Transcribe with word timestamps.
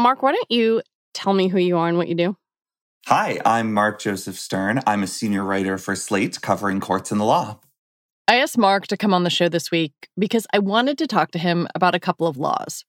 Mark, 0.00 0.22
why 0.22 0.32
don't 0.32 0.50
you 0.50 0.82
tell 1.12 1.34
me 1.34 1.48
who 1.48 1.58
you 1.58 1.76
are 1.76 1.86
and 1.86 1.98
what 1.98 2.08
you 2.08 2.14
do? 2.14 2.36
Hi, 3.06 3.38
I'm 3.44 3.72
Mark 3.72 4.00
Joseph 4.00 4.38
Stern. 4.38 4.80
I'm 4.86 5.02
a 5.02 5.06
senior 5.06 5.44
writer 5.44 5.76
for 5.76 5.94
Slate 5.94 6.40
covering 6.40 6.80
courts 6.80 7.10
and 7.10 7.20
the 7.20 7.24
law. 7.24 7.60
I 8.26 8.36
asked 8.36 8.56
Mark 8.56 8.86
to 8.88 8.96
come 8.96 9.12
on 9.12 9.24
the 9.24 9.30
show 9.30 9.48
this 9.48 9.70
week 9.70 9.92
because 10.18 10.46
I 10.52 10.58
wanted 10.58 10.96
to 10.98 11.06
talk 11.06 11.32
to 11.32 11.38
him 11.38 11.68
about 11.74 11.94
a 11.94 12.00
couple 12.00 12.26
of 12.26 12.38
laws. 12.38 12.84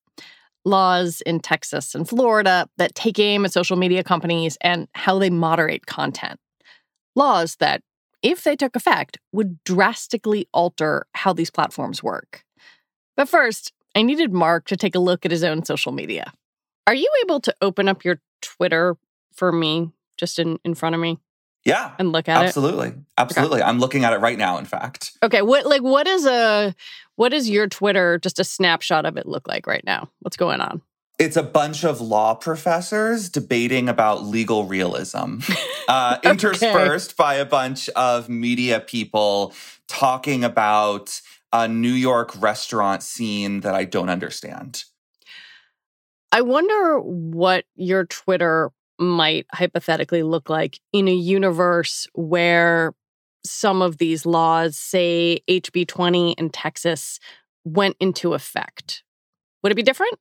Laws 0.64 1.22
in 1.26 1.40
Texas 1.40 1.96
and 1.96 2.08
Florida 2.08 2.68
that 2.78 2.96
take 2.96 3.20
aim 3.20 3.44
at 3.44 3.52
social 3.52 3.76
media 3.76 4.04
companies 4.04 4.58
and 4.62 4.88
how 4.94 5.20
they 5.20 5.30
moderate 5.30 5.88
content. 5.88 6.40
Laws 7.16 7.58
that, 7.58 7.82
if 8.22 8.44
they 8.44 8.56
took 8.56 8.76
effect, 8.76 9.18
would 9.34 9.62
drastically 9.66 10.48
alter 10.54 11.08
how 11.14 11.34
these 11.34 11.50
platforms 11.50 12.04
work. 12.04 12.46
But 13.18 13.28
first, 13.28 13.74
I 13.96 14.04
needed 14.04 14.32
Mark 14.32 14.66
to 14.68 14.78
take 14.78 14.96
a 14.96 15.00
look 15.00 15.26
at 15.26 15.32
his 15.32 15.44
own 15.44 15.66
social 15.66 15.92
media. 15.92 16.32
Are 16.88 16.96
you 16.96 17.10
able 17.24 17.40
to 17.42 17.56
open 17.62 17.88
up 17.88 18.04
your 18.04 18.22
Twitter 18.42 18.98
for 19.34 19.52
me, 19.52 19.92
just 20.18 20.40
in, 20.40 20.60
in 20.64 20.76
front 20.76 20.96
of 20.96 21.02
me? 21.02 21.20
Yeah. 21.64 21.94
And 22.00 22.12
look 22.12 22.28
at 22.28 22.44
absolutely. 22.44 22.88
it? 22.88 22.96
Absolutely. 23.18 23.18
Absolutely. 23.18 23.64
I'm 23.64 23.80
looking 23.80 24.04
at 24.04 24.14
it 24.14 24.18
right 24.18 24.38
now, 24.38 24.58
in 24.58 24.66
fact. 24.66 25.12
Okay. 25.22 25.42
What 25.42 25.66
like 25.66 25.84
what 25.84 26.08
is 26.08 26.26
a 26.26 26.74
what 27.16 27.34
is 27.34 27.50
your 27.50 27.68
Twitter, 27.68 28.18
just 28.18 28.40
a 28.40 28.44
snapshot 28.44 29.06
of 29.06 29.18
it 29.18 29.28
look 29.28 29.48
like 29.48 29.68
right 29.68 29.84
now? 29.86 30.10
What's 30.20 30.38
going 30.38 30.60
on? 30.60 30.82
It's 31.20 31.38
a 31.38 31.44
bunch 31.44 31.84
of 31.84 32.02
law 32.02 32.34
professors 32.34 33.30
debating 33.30 33.88
about 33.88 34.24
legal 34.24 34.66
realism, 34.66 35.40
uh, 35.88 36.16
okay. 36.18 36.32
interspersed 36.32 37.16
by 37.16 37.36
a 37.36 37.46
bunch 37.46 37.90
of 37.90 38.28
media 38.28 38.80
people 38.80 39.54
talking 39.88 40.44
about 40.44 41.22
a 41.54 41.68
New 41.68 41.92
York 41.92 42.32
restaurant 42.42 43.04
scene 43.04 43.60
that 43.60 43.76
I 43.76 43.84
don't 43.84 44.10
understand. 44.10 44.86
I 46.32 46.42
wonder 46.42 47.00
what 47.00 47.66
your 47.76 48.06
Twitter 48.06 48.72
might 48.98 49.46
hypothetically 49.54 50.24
look 50.24 50.50
like 50.50 50.80
in 50.94 51.08
a 51.08 51.14
universe 51.14 52.08
where 52.14 52.94
some 53.44 53.82
of 53.82 53.98
these 53.98 54.26
laws, 54.26 54.78
say 54.78 55.42
HB 55.50 55.88
20 55.88 56.34
in 56.34 56.50
Texas, 56.50 57.20
went 57.66 57.98
into 58.00 58.34
effect. 58.34 59.04
Would 59.64 59.72
it 59.72 59.76
be 59.76 59.84
different? 59.84 60.18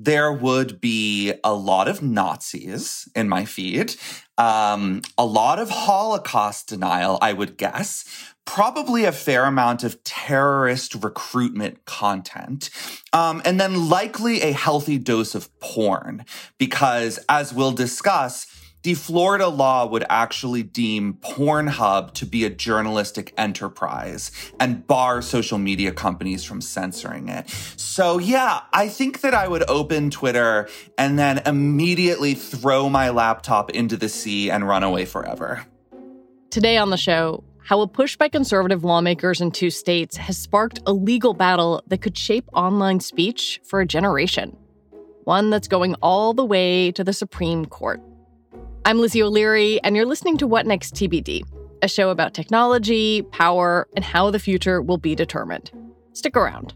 There 0.00 0.32
would 0.32 0.80
be 0.80 1.34
a 1.42 1.52
lot 1.52 1.88
of 1.88 2.02
Nazis 2.02 3.08
in 3.16 3.28
my 3.28 3.44
feed, 3.44 3.96
um, 4.36 5.02
a 5.16 5.26
lot 5.26 5.58
of 5.58 5.70
Holocaust 5.70 6.68
denial, 6.68 7.18
I 7.20 7.32
would 7.32 7.56
guess, 7.56 8.04
probably 8.44 9.04
a 9.04 9.10
fair 9.10 9.44
amount 9.44 9.82
of 9.82 10.02
terrorist 10.04 10.94
recruitment 10.94 11.84
content, 11.84 12.70
um, 13.12 13.42
and 13.44 13.60
then 13.60 13.88
likely 13.88 14.40
a 14.42 14.52
healthy 14.52 14.98
dose 14.98 15.34
of 15.34 15.50
porn. 15.58 16.24
Because 16.58 17.18
as 17.28 17.52
we'll 17.52 17.72
discuss, 17.72 18.46
the 18.82 18.94
Florida 18.94 19.48
law 19.48 19.86
would 19.86 20.04
actually 20.08 20.62
deem 20.62 21.14
Pornhub 21.14 22.14
to 22.14 22.26
be 22.26 22.44
a 22.44 22.50
journalistic 22.50 23.34
enterprise 23.36 24.30
and 24.60 24.86
bar 24.86 25.20
social 25.20 25.58
media 25.58 25.92
companies 25.92 26.44
from 26.44 26.60
censoring 26.60 27.28
it. 27.28 27.50
So, 27.76 28.18
yeah, 28.18 28.60
I 28.72 28.88
think 28.88 29.20
that 29.22 29.34
I 29.34 29.48
would 29.48 29.68
open 29.68 30.10
Twitter 30.10 30.68
and 30.96 31.18
then 31.18 31.42
immediately 31.44 32.34
throw 32.34 32.88
my 32.88 33.10
laptop 33.10 33.70
into 33.70 33.96
the 33.96 34.08
sea 34.08 34.50
and 34.50 34.66
run 34.66 34.84
away 34.84 35.04
forever. 35.04 35.66
Today 36.50 36.76
on 36.76 36.90
the 36.90 36.96
show, 36.96 37.44
how 37.64 37.82
a 37.82 37.86
push 37.86 38.16
by 38.16 38.28
conservative 38.28 38.84
lawmakers 38.84 39.42
in 39.42 39.50
two 39.50 39.68
states 39.68 40.16
has 40.16 40.38
sparked 40.38 40.80
a 40.86 40.92
legal 40.92 41.34
battle 41.34 41.82
that 41.88 42.00
could 42.00 42.16
shape 42.16 42.48
online 42.54 43.00
speech 43.00 43.60
for 43.64 43.80
a 43.80 43.86
generation. 43.86 44.56
One 45.24 45.50
that's 45.50 45.68
going 45.68 45.94
all 45.96 46.32
the 46.32 46.46
way 46.46 46.90
to 46.92 47.04
the 47.04 47.12
Supreme 47.12 47.66
Court. 47.66 48.00
I'm 48.88 49.00
Lizzie 49.00 49.22
O'Leary, 49.22 49.78
and 49.84 49.94
you're 49.94 50.06
listening 50.06 50.38
to 50.38 50.46
What 50.46 50.64
Next 50.64 50.94
TBD, 50.94 51.42
a 51.82 51.88
show 51.88 52.08
about 52.08 52.32
technology, 52.32 53.20
power, 53.20 53.86
and 53.94 54.02
how 54.02 54.30
the 54.30 54.38
future 54.38 54.80
will 54.80 54.96
be 54.96 55.14
determined. 55.14 55.70
Stick 56.14 56.34
around. 56.34 56.72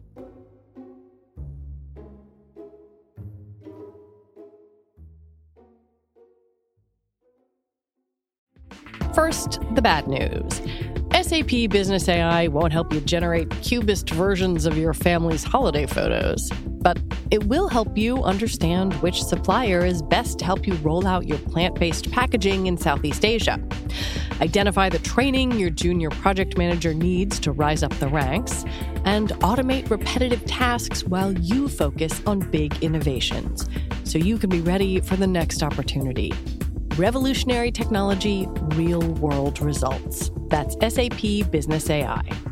First, 9.14 9.60
the 9.74 9.80
bad 9.80 10.06
news. 10.06 10.60
SAP 11.14 11.70
Business 11.70 12.06
AI 12.10 12.48
won't 12.48 12.74
help 12.74 12.92
you 12.92 13.00
generate 13.00 13.48
cubist 13.62 14.10
versions 14.10 14.66
of 14.66 14.76
your 14.76 14.92
family's 14.92 15.44
holiday 15.44 15.86
photos, 15.86 16.50
but 16.82 16.98
it 17.32 17.42
will 17.46 17.66
help 17.66 17.96
you 17.96 18.22
understand 18.22 18.92
which 18.96 19.24
supplier 19.24 19.86
is 19.86 20.02
best 20.02 20.38
to 20.38 20.44
help 20.44 20.66
you 20.66 20.74
roll 20.74 21.06
out 21.06 21.26
your 21.26 21.38
plant 21.38 21.74
based 21.80 22.12
packaging 22.12 22.66
in 22.66 22.76
Southeast 22.76 23.24
Asia. 23.24 23.58
Identify 24.42 24.90
the 24.90 24.98
training 24.98 25.52
your 25.52 25.70
junior 25.70 26.10
project 26.10 26.58
manager 26.58 26.92
needs 26.92 27.40
to 27.40 27.50
rise 27.50 27.82
up 27.82 27.92
the 27.94 28.08
ranks, 28.08 28.66
and 29.06 29.30
automate 29.40 29.88
repetitive 29.88 30.44
tasks 30.44 31.04
while 31.04 31.32
you 31.38 31.68
focus 31.68 32.20
on 32.26 32.40
big 32.50 32.76
innovations 32.82 33.66
so 34.04 34.18
you 34.18 34.36
can 34.36 34.50
be 34.50 34.60
ready 34.60 35.00
for 35.00 35.16
the 35.16 35.26
next 35.26 35.62
opportunity. 35.62 36.34
Revolutionary 36.96 37.72
technology, 37.72 38.46
real 38.74 39.00
world 39.14 39.58
results. 39.62 40.30
That's 40.48 40.76
SAP 40.94 41.50
Business 41.50 41.88
AI. 41.88 42.51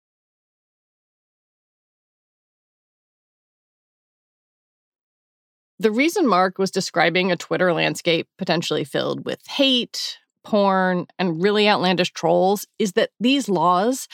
The 5.81 5.91
reason 5.91 6.27
Mark 6.27 6.59
was 6.59 6.69
describing 6.69 7.31
a 7.31 7.35
Twitter 7.35 7.73
landscape 7.73 8.27
potentially 8.37 8.83
filled 8.83 9.25
with 9.25 9.39
hate, 9.47 10.19
porn, 10.43 11.07
and 11.17 11.41
really 11.41 11.67
outlandish 11.67 12.11
trolls 12.11 12.67
is 12.77 12.91
that 12.91 13.09
these 13.19 13.49
laws, 13.49 14.07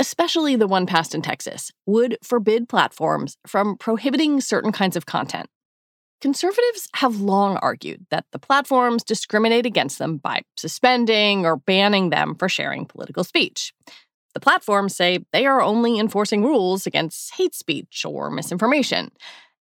especially 0.00 0.56
the 0.56 0.66
one 0.66 0.84
passed 0.84 1.14
in 1.14 1.22
Texas, 1.22 1.70
would 1.86 2.18
forbid 2.24 2.68
platforms 2.68 3.36
from 3.46 3.76
prohibiting 3.76 4.40
certain 4.40 4.72
kinds 4.72 4.96
of 4.96 5.06
content. 5.06 5.46
Conservatives 6.20 6.88
have 6.96 7.20
long 7.20 7.56
argued 7.58 8.04
that 8.10 8.24
the 8.32 8.40
platforms 8.40 9.04
discriminate 9.04 9.64
against 9.64 10.00
them 10.00 10.16
by 10.16 10.42
suspending 10.56 11.46
or 11.46 11.54
banning 11.54 12.10
them 12.10 12.34
for 12.34 12.48
sharing 12.48 12.84
political 12.84 13.22
speech. 13.22 13.72
The 14.34 14.40
platforms 14.40 14.96
say 14.96 15.20
they 15.32 15.46
are 15.46 15.62
only 15.62 16.00
enforcing 16.00 16.42
rules 16.42 16.84
against 16.84 17.34
hate 17.36 17.54
speech 17.54 18.04
or 18.04 18.28
misinformation. 18.28 19.12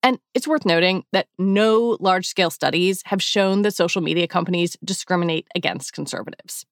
And 0.03 0.19
it's 0.33 0.47
worth 0.47 0.65
noting 0.65 1.03
that 1.11 1.27
no 1.37 1.97
large 1.99 2.27
scale 2.27 2.49
studies 2.49 3.01
have 3.05 3.21
shown 3.21 3.63
that 3.63 3.75
social 3.75 4.01
media 4.01 4.27
companies 4.27 4.77
discriminate 4.83 5.47
against 5.55 5.93
conservatives. 5.93 6.65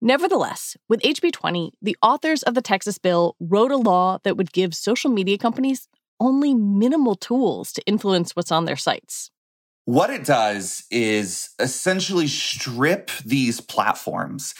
Nevertheless, 0.00 0.76
with 0.88 1.00
HB 1.02 1.32
20, 1.32 1.72
the 1.80 1.96
authors 2.02 2.42
of 2.42 2.54
the 2.54 2.62
Texas 2.62 2.98
bill 2.98 3.36
wrote 3.38 3.70
a 3.70 3.76
law 3.76 4.18
that 4.24 4.36
would 4.36 4.52
give 4.52 4.74
social 4.74 5.10
media 5.10 5.38
companies 5.38 5.86
only 6.18 6.54
minimal 6.54 7.14
tools 7.14 7.72
to 7.72 7.82
influence 7.86 8.34
what's 8.34 8.52
on 8.52 8.64
their 8.64 8.76
sites. 8.76 9.30
What 9.84 10.10
it 10.10 10.24
does 10.24 10.84
is 10.90 11.50
essentially 11.58 12.28
strip 12.28 13.10
these 13.24 13.60
platforms 13.60 14.54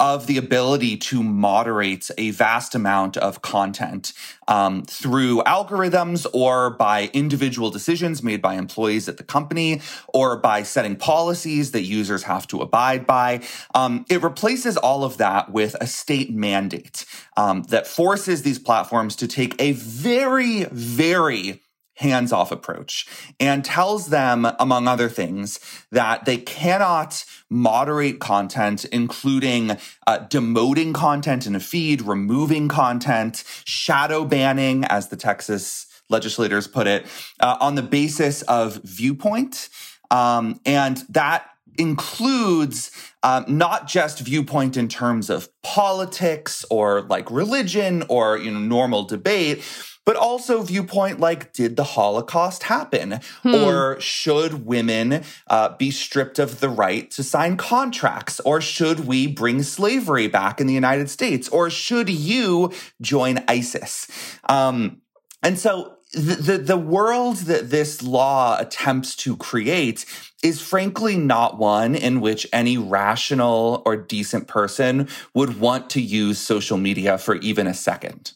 of 0.00 0.26
the 0.26 0.38
ability 0.38 0.96
to 0.96 1.22
moderate 1.22 2.10
a 2.16 2.30
vast 2.30 2.74
amount 2.74 3.18
of 3.18 3.42
content 3.42 4.14
um, 4.48 4.82
through 4.82 5.42
algorithms 5.42 6.26
or 6.32 6.70
by 6.70 7.10
individual 7.12 7.70
decisions 7.70 8.22
made 8.22 8.40
by 8.40 8.54
employees 8.54 9.08
at 9.08 9.18
the 9.18 9.22
company 9.22 9.80
or 10.08 10.38
by 10.38 10.62
setting 10.62 10.96
policies 10.96 11.72
that 11.72 11.82
users 11.82 12.22
have 12.22 12.48
to 12.48 12.60
abide 12.60 13.06
by. 13.06 13.42
Um, 13.74 14.06
it 14.08 14.22
replaces 14.22 14.76
all 14.78 15.04
of 15.04 15.18
that 15.18 15.52
with 15.52 15.76
a 15.80 15.86
state 15.86 16.32
mandate 16.32 17.04
um, 17.36 17.62
that 17.64 17.86
forces 17.86 18.42
these 18.42 18.58
platforms 18.58 19.14
to 19.16 19.28
take 19.28 19.60
a 19.60 19.72
very, 19.72 20.64
very 20.64 21.60
hands 22.00 22.32
off 22.32 22.50
approach 22.50 23.06
and 23.38 23.64
tells 23.64 24.08
them, 24.08 24.46
among 24.58 24.88
other 24.88 25.08
things, 25.08 25.60
that 25.90 26.24
they 26.24 26.38
cannot 26.38 27.24
moderate 27.48 28.18
content, 28.18 28.84
including 28.86 29.72
uh, 30.06 30.18
demoting 30.28 30.94
content 30.94 31.46
in 31.46 31.54
a 31.54 31.60
feed, 31.60 32.02
removing 32.02 32.68
content, 32.68 33.44
shadow 33.64 34.24
banning, 34.24 34.84
as 34.84 35.08
the 35.08 35.16
Texas 35.16 35.86
legislators 36.08 36.66
put 36.66 36.86
it, 36.86 37.06
uh, 37.38 37.56
on 37.60 37.74
the 37.74 37.82
basis 37.82 38.42
of 38.42 38.80
viewpoint. 38.82 39.68
Um, 40.10 40.60
and 40.66 41.04
that 41.10 41.49
includes 41.80 42.90
um, 43.22 43.44
not 43.48 43.88
just 43.88 44.20
viewpoint 44.20 44.76
in 44.76 44.86
terms 44.86 45.30
of 45.30 45.48
politics 45.62 46.64
or 46.70 47.02
like 47.02 47.30
religion 47.30 48.04
or 48.08 48.38
you 48.38 48.50
know 48.50 48.60
normal 48.60 49.04
debate 49.04 49.62
but 50.06 50.16
also 50.16 50.62
viewpoint 50.62 51.20
like 51.20 51.52
did 51.52 51.76
the 51.76 51.84
Holocaust 51.84 52.64
happen? 52.64 53.20
Hmm. 53.42 53.54
Or 53.54 54.00
should 54.00 54.66
women 54.66 55.22
uh, 55.48 55.76
be 55.76 55.90
stripped 55.90 56.38
of 56.38 56.58
the 56.58 56.68
right 56.68 57.08
to 57.12 57.22
sign 57.22 57.56
contracts? 57.56 58.40
Or 58.40 58.60
should 58.60 59.00
we 59.00 59.26
bring 59.28 59.62
slavery 59.62 60.26
back 60.26 60.60
in 60.60 60.66
the 60.66 60.74
United 60.74 61.10
States? 61.10 61.48
Or 61.50 61.70
should 61.70 62.08
you 62.08 62.72
join 63.00 63.44
ISIS? 63.46 64.08
Um, 64.48 65.02
and 65.44 65.58
so 65.58 65.96
the, 66.12 66.58
the, 66.58 66.76
world 66.76 67.36
that 67.38 67.70
this 67.70 68.02
law 68.02 68.58
attempts 68.58 69.14
to 69.14 69.36
create 69.36 70.04
is 70.42 70.60
frankly 70.60 71.16
not 71.16 71.58
one 71.58 71.94
in 71.94 72.20
which 72.20 72.46
any 72.52 72.76
rational 72.76 73.82
or 73.86 73.96
decent 73.96 74.48
person 74.48 75.08
would 75.34 75.60
want 75.60 75.88
to 75.90 76.00
use 76.00 76.38
social 76.38 76.78
media 76.78 77.16
for 77.16 77.36
even 77.36 77.66
a 77.66 77.74
second. 77.74 78.32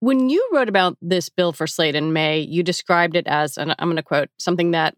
When 0.00 0.28
you 0.28 0.46
wrote 0.52 0.68
about 0.68 0.98
this 1.00 1.30
bill 1.30 1.52
for 1.52 1.66
Slate 1.66 1.94
in 1.94 2.12
May, 2.12 2.40
you 2.40 2.62
described 2.62 3.16
it 3.16 3.26
as, 3.26 3.56
and 3.56 3.74
I'm 3.78 3.88
going 3.88 3.96
to 3.96 4.02
quote, 4.02 4.28
something 4.38 4.72
that 4.72 4.94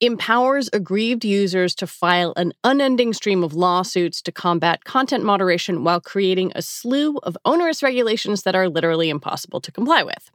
empowers 0.00 0.68
aggrieved 0.72 1.24
users 1.24 1.74
to 1.76 1.86
file 1.86 2.34
an 2.36 2.52
unending 2.62 3.12
stream 3.12 3.42
of 3.42 3.54
lawsuits 3.54 4.20
to 4.22 4.30
combat 4.30 4.84
content 4.84 5.24
moderation 5.24 5.82
while 5.82 6.00
creating 6.00 6.52
a 6.54 6.62
slew 6.62 7.16
of 7.22 7.38
onerous 7.44 7.82
regulations 7.82 8.42
that 8.42 8.54
are 8.54 8.68
literally 8.68 9.08
impossible 9.08 9.60
to 9.62 9.72
comply 9.72 10.02
with. 10.02 10.30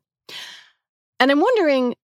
And 1.24 1.32
I'm 1.32 1.40
wondering 1.40 1.96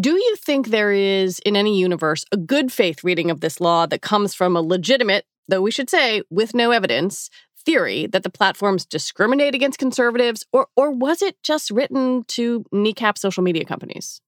do 0.00 0.12
you 0.12 0.36
think 0.36 0.68
there 0.68 0.92
is, 0.92 1.40
in 1.40 1.56
any 1.56 1.76
universe, 1.78 2.24
a 2.30 2.36
good 2.36 2.70
faith 2.70 3.02
reading 3.02 3.32
of 3.32 3.40
this 3.40 3.60
law 3.60 3.86
that 3.86 4.00
comes 4.00 4.32
from 4.32 4.54
a 4.54 4.62
legitimate, 4.62 5.26
though 5.48 5.60
we 5.60 5.72
should 5.72 5.90
say 5.90 6.22
with 6.30 6.54
no 6.54 6.70
evidence, 6.70 7.30
theory 7.64 8.06
that 8.06 8.22
the 8.22 8.30
platforms 8.30 8.86
discriminate 8.86 9.56
against 9.56 9.80
conservatives, 9.80 10.44
or, 10.52 10.68
or 10.76 10.92
was 10.92 11.20
it 11.20 11.36
just 11.42 11.68
written 11.72 12.24
to 12.28 12.64
kneecap 12.70 13.18
social 13.18 13.42
media 13.42 13.64
companies? 13.64 14.20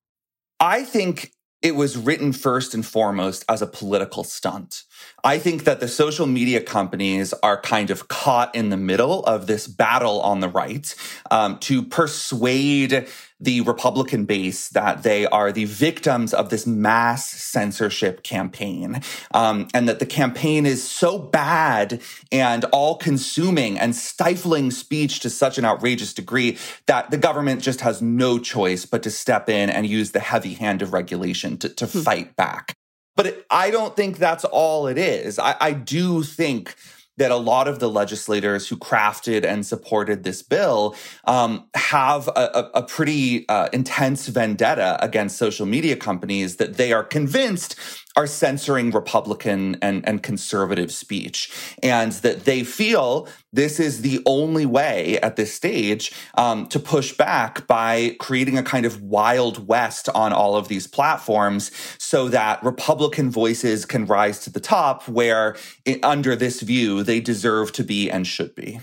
I 0.58 0.82
think 0.82 1.32
it 1.62 1.76
was 1.76 1.96
written 1.96 2.32
first 2.32 2.74
and 2.74 2.84
foremost 2.84 3.44
as 3.48 3.62
a 3.62 3.66
political 3.68 4.24
stunt. 4.24 4.82
I 5.24 5.38
think 5.38 5.64
that 5.64 5.78
the 5.78 5.86
social 5.86 6.26
media 6.26 6.60
companies 6.60 7.32
are 7.42 7.60
kind 7.60 7.90
of 7.90 8.08
caught 8.08 8.54
in 8.54 8.70
the 8.70 8.76
middle 8.76 9.24
of 9.24 9.46
this 9.46 9.68
battle 9.68 10.20
on 10.20 10.40
the 10.40 10.48
right 10.48 10.94
um, 11.30 11.58
to 11.60 11.82
persuade 11.82 13.06
the 13.38 13.60
Republican 13.62 14.24
base 14.24 14.68
that 14.68 15.02
they 15.02 15.26
are 15.26 15.50
the 15.50 15.64
victims 15.64 16.32
of 16.32 16.48
this 16.48 16.66
mass 16.66 17.28
censorship 17.28 18.22
campaign, 18.22 19.00
um, 19.32 19.68
and 19.74 19.88
that 19.88 19.98
the 19.98 20.06
campaign 20.06 20.64
is 20.64 20.88
so 20.88 21.18
bad 21.18 22.00
and 22.30 22.64
all 22.66 22.96
consuming 22.96 23.78
and 23.78 23.94
stifling 23.96 24.70
speech 24.70 25.20
to 25.20 25.30
such 25.30 25.58
an 25.58 25.64
outrageous 25.64 26.14
degree 26.14 26.56
that 26.86 27.10
the 27.10 27.18
government 27.18 27.62
just 27.62 27.80
has 27.80 28.00
no 28.00 28.38
choice 28.38 28.86
but 28.86 29.02
to 29.02 29.10
step 29.10 29.48
in 29.48 29.68
and 29.70 29.86
use 29.86 30.12
the 30.12 30.20
heavy 30.20 30.54
hand 30.54 30.82
of 30.82 30.92
regulation 30.92 31.56
to, 31.58 31.68
to 31.68 31.86
hmm. 31.86 32.00
fight 32.00 32.36
back. 32.36 32.76
But 33.16 33.44
I 33.50 33.70
don't 33.70 33.94
think 33.94 34.18
that's 34.18 34.44
all 34.44 34.86
it 34.86 34.98
is. 34.98 35.38
I, 35.38 35.54
I 35.60 35.72
do 35.72 36.22
think 36.22 36.74
that 37.18 37.30
a 37.30 37.36
lot 37.36 37.68
of 37.68 37.78
the 37.78 37.90
legislators 37.90 38.68
who 38.68 38.76
crafted 38.76 39.44
and 39.44 39.66
supported 39.66 40.24
this 40.24 40.42
bill 40.42 40.96
um, 41.24 41.68
have 41.74 42.28
a, 42.28 42.70
a 42.74 42.82
pretty 42.82 43.46
uh, 43.48 43.68
intense 43.72 44.28
vendetta 44.28 44.98
against 45.04 45.36
social 45.36 45.66
media 45.66 45.94
companies 45.94 46.56
that 46.56 46.78
they 46.78 46.92
are 46.92 47.04
convinced 47.04 47.76
are 48.16 48.26
censoring 48.26 48.90
Republican 48.90 49.76
and, 49.80 50.06
and 50.06 50.22
conservative 50.22 50.92
speech, 50.92 51.50
and 51.82 52.12
that 52.12 52.44
they 52.44 52.62
feel 52.62 53.28
this 53.52 53.80
is 53.80 54.02
the 54.02 54.20
only 54.26 54.66
way 54.66 55.18
at 55.20 55.36
this 55.36 55.52
stage 55.52 56.12
um, 56.36 56.66
to 56.66 56.78
push 56.78 57.12
back 57.12 57.66
by 57.66 58.16
creating 58.18 58.58
a 58.58 58.62
kind 58.62 58.84
of 58.84 59.02
wild 59.02 59.66
west 59.66 60.08
on 60.14 60.32
all 60.32 60.56
of 60.56 60.68
these 60.68 60.86
platforms 60.86 61.70
so 61.98 62.28
that 62.28 62.62
Republican 62.62 63.30
voices 63.30 63.84
can 63.84 64.04
rise 64.06 64.40
to 64.40 64.50
the 64.50 64.60
top, 64.60 65.08
where 65.08 65.56
it, 65.84 66.02
under 66.04 66.36
this 66.36 66.60
view, 66.60 67.02
they 67.02 67.20
deserve 67.20 67.72
to 67.72 67.84
be 67.84 68.10
and 68.10 68.26
should 68.26 68.54
be. 68.54 68.80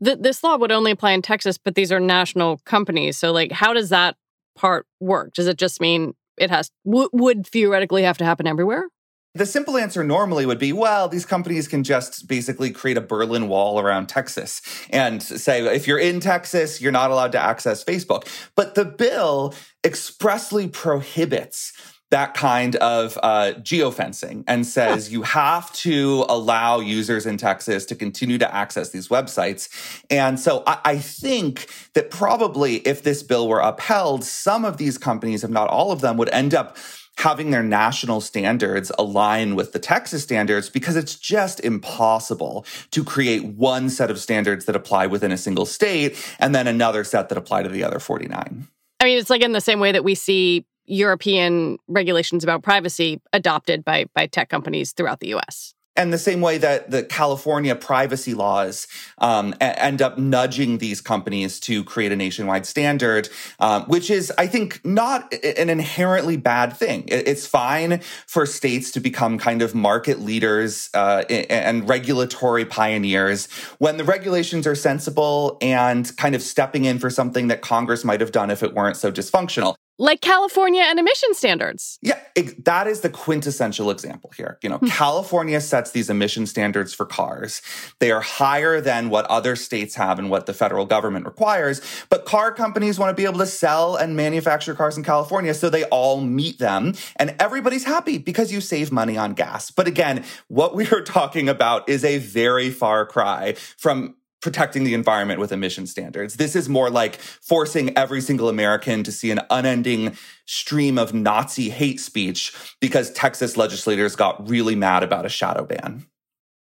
this 0.00 0.42
law 0.42 0.56
would 0.56 0.72
only 0.72 0.92
apply 0.92 1.12
in 1.12 1.22
Texas, 1.22 1.58
but 1.58 1.74
these 1.74 1.92
are 1.92 2.00
national 2.00 2.58
companies. 2.64 3.18
So, 3.18 3.32
like, 3.32 3.52
how 3.52 3.72
does 3.72 3.90
that 3.90 4.16
part 4.56 4.86
work? 5.00 5.34
Does 5.34 5.46
it 5.46 5.56
just 5.56 5.80
mean 5.80 6.14
it 6.40 6.50
has 6.50 6.70
w- 6.84 7.10
would 7.12 7.46
theoretically 7.46 8.02
have 8.02 8.18
to 8.18 8.24
happen 8.24 8.46
everywhere? 8.46 8.88
The 9.34 9.46
simple 9.46 9.76
answer 9.76 10.02
normally 10.02 10.44
would 10.44 10.58
be, 10.58 10.72
well, 10.72 11.06
these 11.06 11.24
companies 11.24 11.68
can 11.68 11.84
just 11.84 12.26
basically 12.26 12.72
create 12.72 12.96
a 12.96 13.00
Berlin 13.00 13.46
Wall 13.46 13.78
around 13.78 14.08
Texas 14.08 14.60
and 14.90 15.22
say, 15.22 15.64
if 15.72 15.86
you're 15.86 16.00
in 16.00 16.18
Texas, 16.18 16.80
you're 16.80 16.90
not 16.90 17.12
allowed 17.12 17.30
to 17.32 17.38
access 17.38 17.84
Facebook. 17.84 18.26
But 18.56 18.74
the 18.74 18.84
bill 18.84 19.54
expressly 19.84 20.66
prohibits 20.66 21.72
that 22.10 22.34
kind 22.34 22.76
of 22.76 23.18
uh, 23.22 23.52
geofencing 23.58 24.44
and 24.46 24.66
says 24.66 25.06
huh. 25.06 25.12
you 25.12 25.22
have 25.22 25.72
to 25.72 26.24
allow 26.28 26.80
users 26.80 27.24
in 27.24 27.36
Texas 27.36 27.86
to 27.86 27.94
continue 27.94 28.38
to 28.38 28.54
access 28.54 28.90
these 28.90 29.08
websites. 29.08 29.68
And 30.10 30.38
so 30.38 30.62
I, 30.66 30.78
I, 30.84 30.98
think 30.98 31.68
that 31.94 32.10
probably 32.10 32.76
if 32.78 33.02
this 33.02 33.22
bill 33.22 33.48
were 33.48 33.60
upheld, 33.60 34.24
some 34.24 34.64
of 34.64 34.76
these 34.76 34.98
companies, 34.98 35.44
if 35.44 35.50
not 35.50 35.68
all 35.68 35.92
of 35.92 36.00
them, 36.00 36.16
would 36.16 36.30
end 36.30 36.54
up 36.54 36.76
having 37.18 37.50
their 37.50 37.62
national 37.62 38.20
standards 38.20 38.90
align 38.98 39.54
with 39.54 39.72
the 39.72 39.78
Texas 39.78 40.22
standards 40.22 40.70
because 40.70 40.96
it's 40.96 41.16
just 41.16 41.60
impossible 41.60 42.64
to 42.90 43.04
create 43.04 43.44
one 43.44 43.90
set 43.90 44.10
of 44.10 44.18
standards 44.18 44.64
that 44.64 44.74
apply 44.74 45.06
within 45.06 45.30
a 45.30 45.36
single 45.36 45.66
state 45.66 46.16
and 46.38 46.54
then 46.54 46.66
another 46.66 47.04
set 47.04 47.28
that 47.28 47.36
apply 47.36 47.62
to 47.62 47.68
the 47.68 47.84
other 47.84 47.98
49. 47.98 48.66
I 49.00 49.04
mean, 49.04 49.18
it's 49.18 49.30
like 49.30 49.42
in 49.42 49.52
the 49.52 49.60
same 49.60 49.80
way 49.80 49.92
that 49.92 50.04
we 50.04 50.14
see 50.14 50.66
European 50.90 51.78
regulations 51.88 52.44
about 52.44 52.62
privacy 52.62 53.20
adopted 53.32 53.84
by 53.84 54.06
by 54.14 54.26
tech 54.26 54.48
companies 54.48 54.92
throughout 54.92 55.20
the 55.20 55.34
US. 55.34 55.74
And 55.96 56.12
the 56.12 56.18
same 56.18 56.40
way 56.40 56.56
that 56.56 56.90
the 56.90 57.02
California 57.02 57.74
privacy 57.74 58.32
laws 58.32 58.86
um, 59.18 59.54
end 59.60 60.00
up 60.00 60.16
nudging 60.16 60.78
these 60.78 61.00
companies 61.00 61.58
to 61.60 61.82
create 61.84 62.12
a 62.12 62.16
nationwide 62.16 62.64
standard, 62.64 63.28
um, 63.58 63.82
which 63.82 64.08
is, 64.08 64.32
I 64.38 64.46
think, 64.46 64.82
not 64.84 65.34
an 65.44 65.68
inherently 65.68 66.36
bad 66.36 66.74
thing. 66.74 67.04
It's 67.08 67.46
fine 67.46 68.00
for 68.26 68.46
states 68.46 68.92
to 68.92 69.00
become 69.00 69.36
kind 69.36 69.62
of 69.62 69.74
market 69.74 70.20
leaders 70.20 70.88
uh, 70.94 71.24
and 71.28 71.86
regulatory 71.88 72.64
pioneers 72.64 73.50
when 73.78 73.96
the 73.96 74.04
regulations 74.04 74.66
are 74.66 74.76
sensible 74.76 75.58
and 75.60 76.16
kind 76.16 76.36
of 76.36 76.42
stepping 76.42 76.84
in 76.84 76.98
for 76.98 77.10
something 77.10 77.48
that 77.48 77.62
Congress 77.62 78.04
might 78.04 78.20
have 78.20 78.32
done 78.32 78.48
if 78.50 78.62
it 78.62 78.74
weren't 78.74 78.96
so 78.96 79.10
dysfunctional 79.10 79.74
like 80.00 80.22
California 80.22 80.82
and 80.82 80.98
emission 80.98 81.34
standards. 81.34 81.98
Yeah, 82.00 82.18
it, 82.34 82.64
that 82.64 82.86
is 82.86 83.02
the 83.02 83.10
quintessential 83.10 83.90
example 83.90 84.32
here. 84.34 84.58
You 84.62 84.70
know, 84.70 84.78
hmm. 84.78 84.86
California 84.86 85.60
sets 85.60 85.90
these 85.90 86.08
emission 86.08 86.46
standards 86.46 86.94
for 86.94 87.04
cars. 87.04 87.60
They 87.98 88.10
are 88.10 88.22
higher 88.22 88.80
than 88.80 89.10
what 89.10 89.26
other 89.26 89.56
states 89.56 89.94
have 89.96 90.18
and 90.18 90.30
what 90.30 90.46
the 90.46 90.54
federal 90.54 90.86
government 90.86 91.26
requires, 91.26 91.82
but 92.08 92.24
car 92.24 92.50
companies 92.50 92.98
want 92.98 93.14
to 93.14 93.20
be 93.20 93.26
able 93.26 93.40
to 93.40 93.46
sell 93.46 93.94
and 93.94 94.16
manufacture 94.16 94.74
cars 94.74 94.96
in 94.96 95.04
California 95.04 95.52
so 95.52 95.68
they 95.68 95.84
all 95.84 96.22
meet 96.22 96.58
them 96.58 96.94
and 97.16 97.36
everybody's 97.38 97.84
happy 97.84 98.16
because 98.16 98.50
you 98.50 98.62
save 98.62 98.90
money 98.90 99.18
on 99.18 99.34
gas. 99.34 99.70
But 99.70 99.86
again, 99.86 100.24
what 100.48 100.74
we 100.74 100.88
are 100.88 101.02
talking 101.02 101.48
about 101.50 101.86
is 101.90 102.04
a 102.04 102.16
very 102.16 102.70
far 102.70 103.04
cry 103.04 103.54
from 103.76 104.16
protecting 104.40 104.84
the 104.84 104.94
environment 104.94 105.40
with 105.40 105.52
emission 105.52 105.86
standards. 105.86 106.34
This 106.34 106.56
is 106.56 106.68
more 106.68 106.90
like 106.90 107.16
forcing 107.16 107.96
every 107.96 108.20
single 108.20 108.48
American 108.48 109.02
to 109.04 109.12
see 109.12 109.30
an 109.30 109.40
unending 109.50 110.16
stream 110.46 110.98
of 110.98 111.12
Nazi 111.12 111.70
hate 111.70 112.00
speech 112.00 112.52
because 112.80 113.12
Texas 113.12 113.56
legislators 113.56 114.16
got 114.16 114.48
really 114.48 114.74
mad 114.74 115.02
about 115.02 115.26
a 115.26 115.28
shadow 115.28 115.64
ban. 115.64 116.06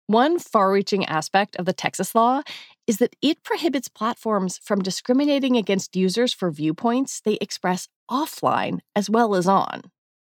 One 0.07 0.39
far 0.39 0.71
reaching 0.71 1.05
aspect 1.05 1.57
of 1.57 1.65
the 1.65 1.73
Texas 1.73 2.15
law 2.15 2.41
is 2.87 2.97
that 2.97 3.15
it 3.21 3.43
prohibits 3.43 3.89
platforms 3.89 4.57
from 4.63 4.81
discriminating 4.81 5.57
against 5.57 5.97
users 5.97 6.33
for 6.33 6.49
viewpoints 6.49 7.19
they 7.19 7.37
express 7.41 7.89
offline 8.09 8.79
as 8.95 9.09
well 9.09 9.35
as 9.35 9.47
on. 9.47 9.81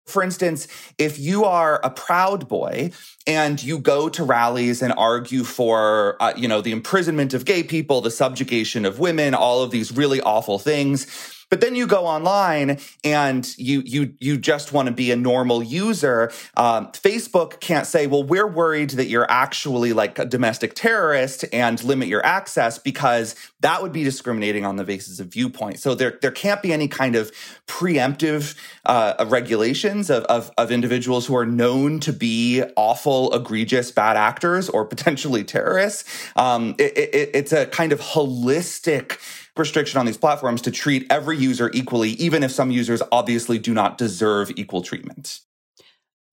For 0.08 0.24
instance, 0.24 0.68
if 0.98 1.20
you 1.20 1.44
are 1.44 1.82
a 1.84 1.90
proud 1.90 2.48
boy 2.48 2.92
and 3.28 3.62
you 3.62 3.78
go 3.78 4.08
to 4.10 4.24
rallies 4.24 4.82
and 4.82 4.94
argue 4.98 5.44
for, 5.44 6.16
uh, 6.22 6.34
you 6.36 6.48
know, 6.48 6.62
the 6.62 6.72
imprisonment 6.72 7.34
of 7.34 7.44
gay 7.44 7.62
people, 7.62 8.00
the 8.00 8.10
subjugation 8.10 8.86
of 8.86 9.00
women, 9.00 9.34
all 9.34 9.62
of 9.62 9.72
these 9.72 9.92
really 9.92 10.22
awful 10.22 10.60
things, 10.60 11.36
but 11.50 11.62
then 11.62 11.76
you 11.76 11.88
go 11.88 12.06
online 12.06 12.80
and 13.04 13.58
you 13.58 13.82
you 13.86 14.14
you 14.20 14.38
just 14.38 14.74
want 14.74 14.88
to 14.88 14.94
be 14.94 15.12
a 15.12 15.16
normal 15.16 15.64
user. 15.64 16.32
Um, 16.58 16.88
Facebook 16.88 17.60
can't 17.62 17.88
say, 17.88 18.06
"Well, 18.06 18.24
we're 18.24 18.48
worried 18.48 18.92
that 18.92 19.08
you're 19.08 19.30
actually 19.32 19.94
like 19.94 20.20
a 20.20 20.26
domestic 20.26 20.74
terrorist 20.74 21.46
and 21.54 21.82
limit 21.84 22.10
your 22.10 22.26
access," 22.26 22.78
because 22.78 23.36
that 23.62 23.82
would 23.82 23.92
be 23.92 24.04
discriminating 24.04 24.66
on 24.66 24.76
the 24.76 24.84
basis 24.84 25.20
of 25.20 25.28
viewpoint. 25.28 25.80
So 25.80 25.96
there 25.96 26.20
there 26.22 26.32
can't 26.32 26.62
be 26.62 26.72
any 26.72 26.88
kind 26.88 27.16
of 27.16 27.32
preemptive 27.68 28.56
uh, 28.86 29.26
regulations 29.28 30.10
of, 30.10 30.24
of 30.26 30.52
of 30.58 30.72
individuals 30.72 31.26
who 31.26 31.36
are 31.36 31.46
known 31.46 32.00
to 32.02 32.14
be 32.14 32.64
awful, 32.76 33.34
egregious, 33.34 33.92
bad 33.92 34.18
actors 34.18 34.70
or 34.70 34.86
potentially 34.86 35.44
terrorists. 35.44 36.04
Um, 36.36 36.76
it, 36.78 36.98
it, 36.98 37.32
it's 37.34 37.52
a 37.52 37.66
kind 37.66 37.92
of 37.92 38.00
holistic 38.00 39.20
restriction 39.58 40.00
on 40.00 40.06
these 40.06 40.18
platforms 40.18 40.62
to 40.62 40.72
treat 40.72 41.08
every 41.10 41.38
user 41.38 41.72
equally, 41.74 42.12
even 42.12 42.44
if 42.44 42.52
some 42.52 42.70
users 42.70 43.02
obviously 43.12 43.58
do 43.58 43.74
not 43.74 43.98
deserve 43.98 44.52
equal 44.56 44.84
treatment. 44.84 45.40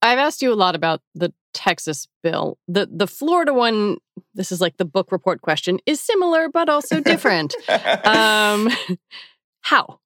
I've 0.05 0.19
asked 0.19 0.41
you 0.41 0.53
a 0.53 0.55
lot 0.55 0.75
about 0.75 1.01
the 1.15 1.33
Texas 1.53 2.07
bill. 2.21 2.57
The 2.67 2.87
the 2.91 3.07
Florida 3.07 3.53
one, 3.53 3.97
this 4.33 4.51
is 4.51 4.61
like 4.61 4.77
the 4.77 4.85
book 4.85 5.11
report 5.11 5.41
question, 5.41 5.79
is 5.85 5.99
similar 5.99 6.47
but 6.49 6.69
also 6.69 6.99
different. 6.99 7.55
um, 8.05 8.69
how? 9.61 9.99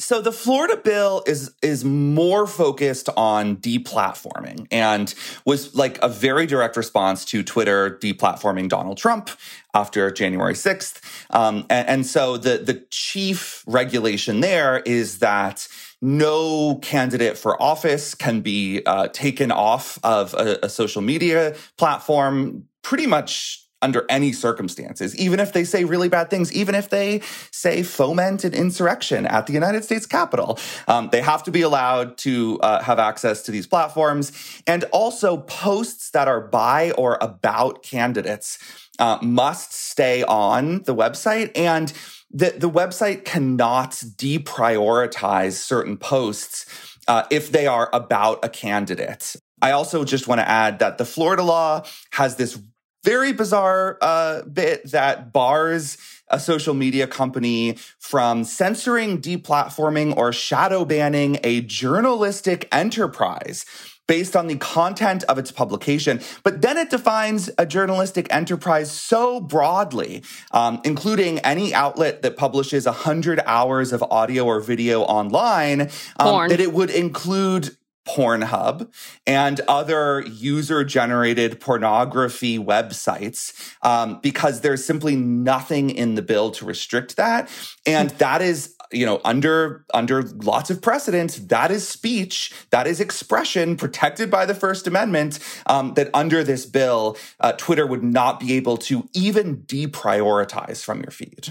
So 0.00 0.20
the 0.20 0.32
Florida 0.32 0.76
bill 0.76 1.22
is 1.24 1.54
is 1.62 1.84
more 1.84 2.48
focused 2.48 3.08
on 3.16 3.58
deplatforming 3.58 4.66
and 4.72 5.14
was 5.44 5.72
like 5.76 6.02
a 6.02 6.08
very 6.08 6.46
direct 6.46 6.76
response 6.76 7.24
to 7.26 7.44
Twitter 7.44 7.96
deplatforming 8.02 8.68
Donald 8.68 8.98
Trump 8.98 9.30
after 9.72 10.10
January 10.10 10.54
6th. 10.54 11.00
Um, 11.30 11.64
and, 11.70 11.88
and 11.88 12.06
so 12.06 12.36
the 12.36 12.58
the 12.58 12.84
chief 12.90 13.62
regulation 13.68 14.40
there 14.40 14.80
is 14.80 15.20
that 15.20 15.68
no 16.04 16.76
candidate 16.82 17.38
for 17.38 17.60
office 17.60 18.14
can 18.14 18.42
be 18.42 18.82
uh, 18.84 19.08
taken 19.08 19.50
off 19.50 19.98
of 20.04 20.34
a, 20.34 20.58
a 20.64 20.68
social 20.68 21.00
media 21.00 21.56
platform 21.78 22.64
pretty 22.82 23.06
much 23.06 23.66
under 23.80 24.04
any 24.08 24.32
circumstances, 24.32 25.16
even 25.16 25.40
if 25.40 25.52
they 25.52 25.64
say 25.64 25.84
really 25.84 26.08
bad 26.08 26.30
things, 26.30 26.52
even 26.52 26.74
if 26.74 26.90
they 26.90 27.20
say 27.50 27.82
foment 27.82 28.44
an 28.44 28.52
insurrection 28.54 29.26
at 29.26 29.46
the 29.46 29.52
United 29.52 29.84
States 29.84 30.06
Capitol. 30.06 30.58
Um, 30.88 31.10
they 31.10 31.20
have 31.20 31.42
to 31.44 31.50
be 31.50 31.62
allowed 31.62 32.16
to 32.18 32.58
uh, 32.60 32.82
have 32.82 32.98
access 32.98 33.42
to 33.42 33.50
these 33.50 33.66
platforms. 33.66 34.32
And 34.66 34.84
also, 34.84 35.38
posts 35.38 36.10
that 36.10 36.28
are 36.28 36.40
by 36.40 36.92
or 36.92 37.18
about 37.20 37.82
candidates 37.82 38.58
uh, 38.98 39.18
must 39.22 39.72
stay 39.74 40.22
on 40.22 40.82
the 40.84 40.94
website. 40.94 41.50
And 41.54 41.92
the, 42.34 42.50
the 42.56 42.68
website 42.68 43.24
cannot 43.24 43.92
deprioritize 43.92 45.52
certain 45.52 45.96
posts 45.96 46.66
uh, 47.06 47.22
if 47.30 47.52
they 47.52 47.66
are 47.66 47.88
about 47.92 48.44
a 48.44 48.48
candidate. 48.48 49.36
I 49.62 49.70
also 49.70 50.04
just 50.04 50.26
want 50.26 50.40
to 50.40 50.48
add 50.48 50.80
that 50.80 50.98
the 50.98 51.04
Florida 51.04 51.44
law 51.44 51.84
has 52.10 52.36
this 52.36 52.58
very 53.04 53.32
bizarre 53.32 53.98
uh, 54.02 54.42
bit 54.42 54.90
that 54.90 55.32
bars 55.32 55.96
a 56.28 56.40
social 56.40 56.74
media 56.74 57.06
company 57.06 57.76
from 57.98 58.44
censoring, 58.44 59.20
deplatforming, 59.20 60.16
or 60.16 60.32
shadow 60.32 60.84
banning 60.84 61.38
a 61.44 61.60
journalistic 61.60 62.66
enterprise 62.72 63.64
based 64.06 64.36
on 64.36 64.46
the 64.46 64.56
content 64.56 65.24
of 65.24 65.38
its 65.38 65.50
publication. 65.50 66.20
But 66.42 66.62
then 66.62 66.76
it 66.76 66.90
defines 66.90 67.50
a 67.58 67.66
journalistic 67.66 68.26
enterprise 68.30 68.90
so 68.90 69.40
broadly, 69.40 70.22
um, 70.52 70.80
including 70.84 71.38
any 71.40 71.74
outlet 71.74 72.22
that 72.22 72.36
publishes 72.36 72.86
100 72.86 73.40
hours 73.46 73.92
of 73.92 74.02
audio 74.04 74.44
or 74.44 74.60
video 74.60 75.02
online, 75.02 75.90
um, 76.18 76.48
that 76.48 76.60
it 76.60 76.72
would 76.72 76.90
include 76.90 77.76
Pornhub 78.06 78.92
and 79.26 79.60
other 79.66 80.22
user 80.22 80.84
generated 80.84 81.58
pornography 81.60 82.58
websites 82.58 83.74
um, 83.82 84.20
because 84.22 84.60
there's 84.60 84.84
simply 84.84 85.16
nothing 85.16 85.90
in 85.90 86.14
the 86.14 86.22
bill 86.22 86.50
to 86.52 86.66
restrict 86.66 87.16
that. 87.16 87.48
And 87.86 88.10
that 88.10 88.42
is 88.42 88.74
you 88.94 89.04
know 89.04 89.20
under 89.24 89.84
under 89.92 90.22
lots 90.22 90.70
of 90.70 90.80
precedents 90.80 91.36
that 91.36 91.70
is 91.70 91.86
speech 91.86 92.52
that 92.70 92.86
is 92.86 93.00
expression 93.00 93.76
protected 93.76 94.30
by 94.30 94.46
the 94.46 94.54
first 94.54 94.86
amendment 94.86 95.38
um, 95.66 95.94
that 95.94 96.08
under 96.14 96.44
this 96.44 96.66
bill 96.66 97.16
uh, 97.40 97.52
twitter 97.52 97.86
would 97.86 98.02
not 98.02 98.40
be 98.40 98.54
able 98.54 98.76
to 98.76 99.08
even 99.12 99.58
deprioritize 99.62 100.82
from 100.82 101.00
your 101.00 101.10
feed 101.10 101.48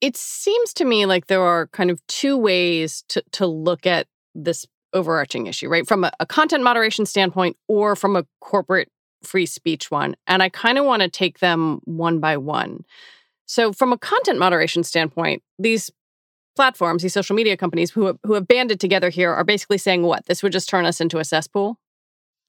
it 0.00 0.16
seems 0.16 0.72
to 0.74 0.84
me 0.84 1.06
like 1.06 1.28
there 1.28 1.42
are 1.42 1.68
kind 1.68 1.90
of 1.90 2.04
two 2.08 2.36
ways 2.36 3.04
to, 3.08 3.22
to 3.32 3.46
look 3.46 3.86
at 3.86 4.08
this 4.34 4.66
overarching 4.92 5.46
issue, 5.46 5.68
right? 5.68 5.86
From 5.86 6.04
a, 6.04 6.12
a 6.20 6.26
content 6.26 6.64
moderation 6.64 7.06
standpoint 7.06 7.56
or 7.68 7.96
from 7.96 8.16
a 8.16 8.26
corporate 8.40 8.88
free 9.22 9.46
speech 9.46 9.90
one. 9.90 10.16
And 10.26 10.42
I 10.42 10.48
kind 10.48 10.78
of 10.78 10.84
want 10.84 11.02
to 11.02 11.08
take 11.08 11.38
them 11.38 11.80
one 11.84 12.18
by 12.18 12.36
one. 12.36 12.84
So, 13.46 13.72
from 13.72 13.92
a 13.92 13.98
content 13.98 14.38
moderation 14.38 14.82
standpoint, 14.82 15.42
these 15.58 15.90
platforms, 16.54 17.02
these 17.02 17.12
social 17.12 17.36
media 17.36 17.56
companies 17.56 17.90
who 17.90 18.06
have, 18.06 18.18
who 18.24 18.34
have 18.34 18.46
banded 18.46 18.80
together 18.80 19.10
here 19.10 19.32
are 19.32 19.44
basically 19.44 19.78
saying 19.78 20.02
what? 20.02 20.26
This 20.26 20.42
would 20.42 20.52
just 20.52 20.68
turn 20.68 20.86
us 20.86 21.00
into 21.00 21.18
a 21.18 21.24
cesspool? 21.24 21.78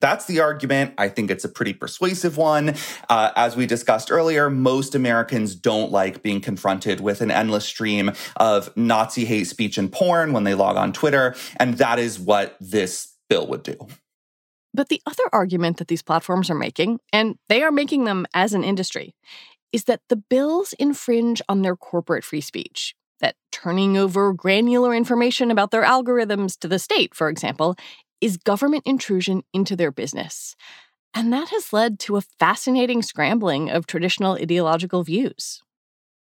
That's 0.01 0.25
the 0.25 0.41
argument. 0.41 0.95
I 0.97 1.07
think 1.07 1.31
it's 1.31 1.45
a 1.45 1.49
pretty 1.49 1.71
persuasive 1.71 2.35
one. 2.35 2.75
Uh, 3.09 3.31
as 3.37 3.55
we 3.55 3.65
discussed 3.65 4.11
earlier, 4.11 4.49
most 4.49 4.95
Americans 4.95 5.55
don't 5.55 5.93
like 5.93 6.21
being 6.21 6.41
confronted 6.41 6.99
with 6.99 7.21
an 7.21 7.31
endless 7.31 7.63
stream 7.63 8.11
of 8.35 8.75
Nazi 8.75 9.23
hate 9.23 9.45
speech 9.45 9.77
and 9.77 9.89
porn 9.89 10.33
when 10.33 10.43
they 10.43 10.55
log 10.55 10.75
on 10.75 10.91
Twitter. 10.91 11.35
And 11.55 11.75
that 11.77 11.99
is 11.99 12.19
what 12.19 12.57
this 12.59 13.13
bill 13.29 13.47
would 13.47 13.63
do. 13.63 13.77
But 14.73 14.89
the 14.89 15.01
other 15.05 15.23
argument 15.31 15.77
that 15.77 15.87
these 15.87 16.01
platforms 16.01 16.49
are 16.49 16.55
making, 16.55 16.99
and 17.13 17.37
they 17.47 17.63
are 17.63 17.71
making 17.71 18.03
them 18.03 18.25
as 18.33 18.53
an 18.53 18.65
industry, 18.65 19.15
is 19.71 19.85
that 19.85 20.01
the 20.09 20.17
bills 20.17 20.73
infringe 20.73 21.41
on 21.47 21.61
their 21.61 21.77
corporate 21.77 22.25
free 22.25 22.41
speech. 22.41 22.93
That 23.19 23.35
turning 23.51 23.97
over 23.97 24.33
granular 24.33 24.93
information 24.93 25.51
about 25.51 25.71
their 25.71 25.83
algorithms 25.83 26.57
to 26.59 26.67
the 26.67 26.79
state, 26.79 27.15
for 27.15 27.29
example, 27.29 27.75
is 28.19 28.37
government 28.37 28.83
intrusion 28.85 29.43
into 29.53 29.75
their 29.75 29.91
business. 29.91 30.55
And 31.13 31.31
that 31.31 31.49
has 31.49 31.71
led 31.71 31.99
to 31.99 32.17
a 32.17 32.21
fascinating 32.21 33.01
scrambling 33.01 33.69
of 33.69 33.85
traditional 33.85 34.33
ideological 34.33 35.03
views. 35.03 35.61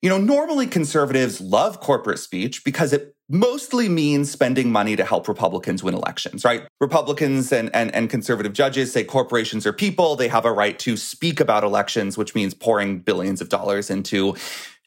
You 0.01 0.09
know, 0.09 0.17
normally 0.17 0.65
conservatives 0.65 1.41
love 1.41 1.79
corporate 1.79 2.19
speech 2.19 2.63
because 2.63 2.93
it 2.93 3.15
mostly 3.29 3.87
means 3.87 4.31
spending 4.31 4.71
money 4.71 4.95
to 4.95 5.05
help 5.05 5.27
Republicans 5.27 5.83
win 5.83 5.93
elections, 5.93 6.43
right? 6.43 6.63
Republicans 6.81 7.51
and, 7.51 7.73
and, 7.75 7.93
and 7.93 8.09
conservative 8.09 8.53
judges 8.53 8.91
say 8.91 9.03
corporations 9.03 9.65
are 9.65 9.73
people. 9.73 10.15
They 10.15 10.27
have 10.27 10.45
a 10.45 10.51
right 10.51 10.77
to 10.79 10.97
speak 10.97 11.39
about 11.39 11.63
elections, 11.63 12.17
which 12.17 12.33
means 12.33 12.53
pouring 12.53 12.99
billions 12.99 13.39
of 13.39 13.49
dollars 13.49 13.89
into 13.89 14.35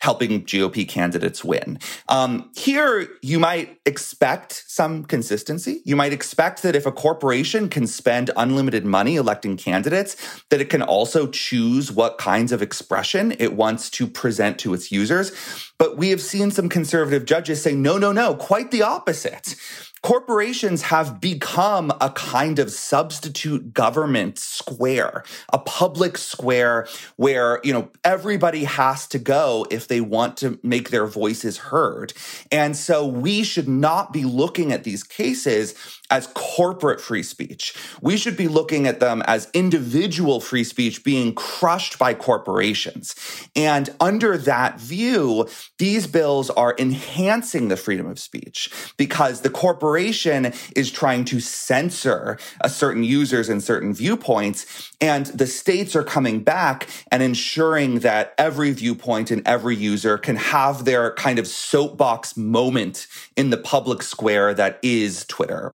helping 0.02 0.42
GOP 0.42 0.86
candidates 0.86 1.44
win. 1.44 1.78
Um, 2.08 2.50
here, 2.56 3.08
you 3.22 3.38
might 3.38 3.78
expect 3.86 4.64
some 4.66 5.04
consistency. 5.04 5.80
You 5.84 5.94
might 5.94 6.12
expect 6.12 6.64
that 6.64 6.74
if 6.74 6.86
a 6.86 6.90
corporation 6.90 7.68
can 7.68 7.86
spend 7.86 8.28
unlimited 8.36 8.84
money 8.84 9.14
electing 9.14 9.56
candidates, 9.56 10.16
that 10.50 10.60
it 10.60 10.70
can 10.70 10.82
also 10.82 11.28
choose 11.28 11.92
what 11.92 12.18
kinds 12.18 12.50
of 12.50 12.60
expression 12.60 13.36
it 13.38 13.54
wants 13.54 13.88
to 13.90 14.08
present 14.08 14.58
to 14.58 14.74
its 14.74 14.90
users. 14.90 15.30
But 15.78 15.96
we 15.96 16.10
have 16.10 16.20
seen 16.20 16.50
some 16.50 16.68
conservative 16.68 17.24
judges 17.24 17.62
say, 17.62 17.72
no, 17.72 17.96
no, 17.96 18.10
no, 18.10 18.31
quite 18.34 18.70
the 18.70 18.82
opposite 18.82 19.56
corporations 20.02 20.82
have 20.82 21.20
become 21.20 21.92
a 22.00 22.10
kind 22.10 22.58
of 22.58 22.70
substitute 22.72 23.72
government 23.72 24.36
square, 24.38 25.22
a 25.52 25.58
public 25.58 26.18
square 26.18 26.88
where, 27.16 27.60
you 27.62 27.72
know, 27.72 27.88
everybody 28.02 28.64
has 28.64 29.06
to 29.06 29.18
go 29.18 29.64
if 29.70 29.86
they 29.86 30.00
want 30.00 30.36
to 30.36 30.58
make 30.62 30.90
their 30.90 31.06
voices 31.06 31.56
heard. 31.56 32.12
And 32.50 32.76
so 32.76 33.06
we 33.06 33.44
should 33.44 33.68
not 33.68 34.12
be 34.12 34.24
looking 34.24 34.72
at 34.72 34.82
these 34.82 35.04
cases 35.04 35.74
as 36.12 36.28
corporate 36.34 37.00
free 37.00 37.22
speech. 37.22 37.74
We 38.02 38.18
should 38.18 38.36
be 38.36 38.46
looking 38.46 38.86
at 38.86 39.00
them 39.00 39.22
as 39.22 39.48
individual 39.54 40.40
free 40.40 40.62
speech 40.62 41.02
being 41.02 41.34
crushed 41.34 41.98
by 41.98 42.12
corporations. 42.12 43.14
And 43.56 43.88
under 43.98 44.36
that 44.36 44.78
view, 44.78 45.48
these 45.78 46.06
bills 46.06 46.50
are 46.50 46.76
enhancing 46.78 47.68
the 47.68 47.78
freedom 47.78 48.06
of 48.06 48.18
speech 48.18 48.70
because 48.98 49.40
the 49.40 49.48
corporation 49.50 50.52
is 50.76 50.90
trying 50.90 51.24
to 51.24 51.40
censor 51.40 52.38
a 52.60 52.68
certain 52.68 53.04
users 53.04 53.48
and 53.48 53.62
certain 53.62 53.94
viewpoints. 53.94 54.92
And 55.00 55.26
the 55.26 55.46
states 55.46 55.96
are 55.96 56.04
coming 56.04 56.44
back 56.44 56.88
and 57.10 57.22
ensuring 57.22 58.00
that 58.00 58.34
every 58.36 58.70
viewpoint 58.72 59.30
and 59.30 59.46
every 59.48 59.76
user 59.76 60.18
can 60.18 60.36
have 60.36 60.84
their 60.84 61.14
kind 61.14 61.38
of 61.38 61.46
soapbox 61.46 62.36
moment 62.36 63.06
in 63.34 63.48
the 63.48 63.56
public 63.56 64.02
square 64.02 64.52
that 64.52 64.78
is 64.82 65.24
Twitter. 65.24 65.72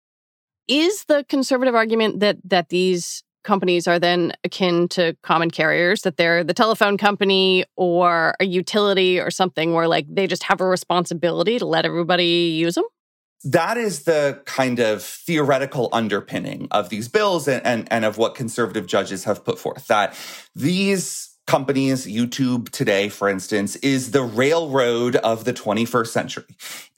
Is 0.69 1.05
the 1.05 1.25
conservative 1.29 1.75
argument 1.75 2.21
that 2.21 2.39
that 2.45 2.69
these 2.69 3.23
companies 3.45 3.89
are 3.89 3.99
then 3.99 4.33
akin 4.45 4.89
to 4.89 5.17
common 5.23 5.51
carriers, 5.51 6.03
that 6.03 6.17
they're 6.17 6.45
the 6.45 6.55
telephone 6.55 6.97
company 6.97 7.65
or 7.77 8.35
a 8.41 8.45
utility 8.45 9.19
or 9.19 9.31
something 9.31 9.73
where 9.75 9.89
like 9.89 10.07
they 10.09 10.27
just 10.27 10.45
have 10.45 10.61
a 10.61 10.67
responsibility 10.67 11.59
to 11.59 11.67
let 11.67 11.85
everybody 11.85 12.25
use 12.25 12.75
them? 12.75 12.85
That 13.45 13.77
is 13.77 14.05
the 14.05 14.41
kind 14.45 14.79
of 14.79 15.03
theoretical 15.03 15.89
underpinning 15.93 16.69
of 16.71 16.91
these 16.91 17.09
bills 17.09 17.49
and, 17.49 17.65
and, 17.67 17.89
and 17.91 18.05
of 18.05 18.17
what 18.17 18.37
conservative 18.37 18.87
judges 18.87 19.25
have 19.25 19.45
put 19.45 19.59
forth 19.59 19.89
that 19.89 20.15
these 20.55 21.32
companies, 21.47 22.07
YouTube 22.07 22.69
today, 22.71 23.09
for 23.09 23.29
instance, 23.29 23.77
is 23.77 24.13
the 24.13 24.23
railroad 24.23 25.17
of 25.17 25.45
the 25.45 25.53
21st 25.53 26.07
century. 26.07 26.45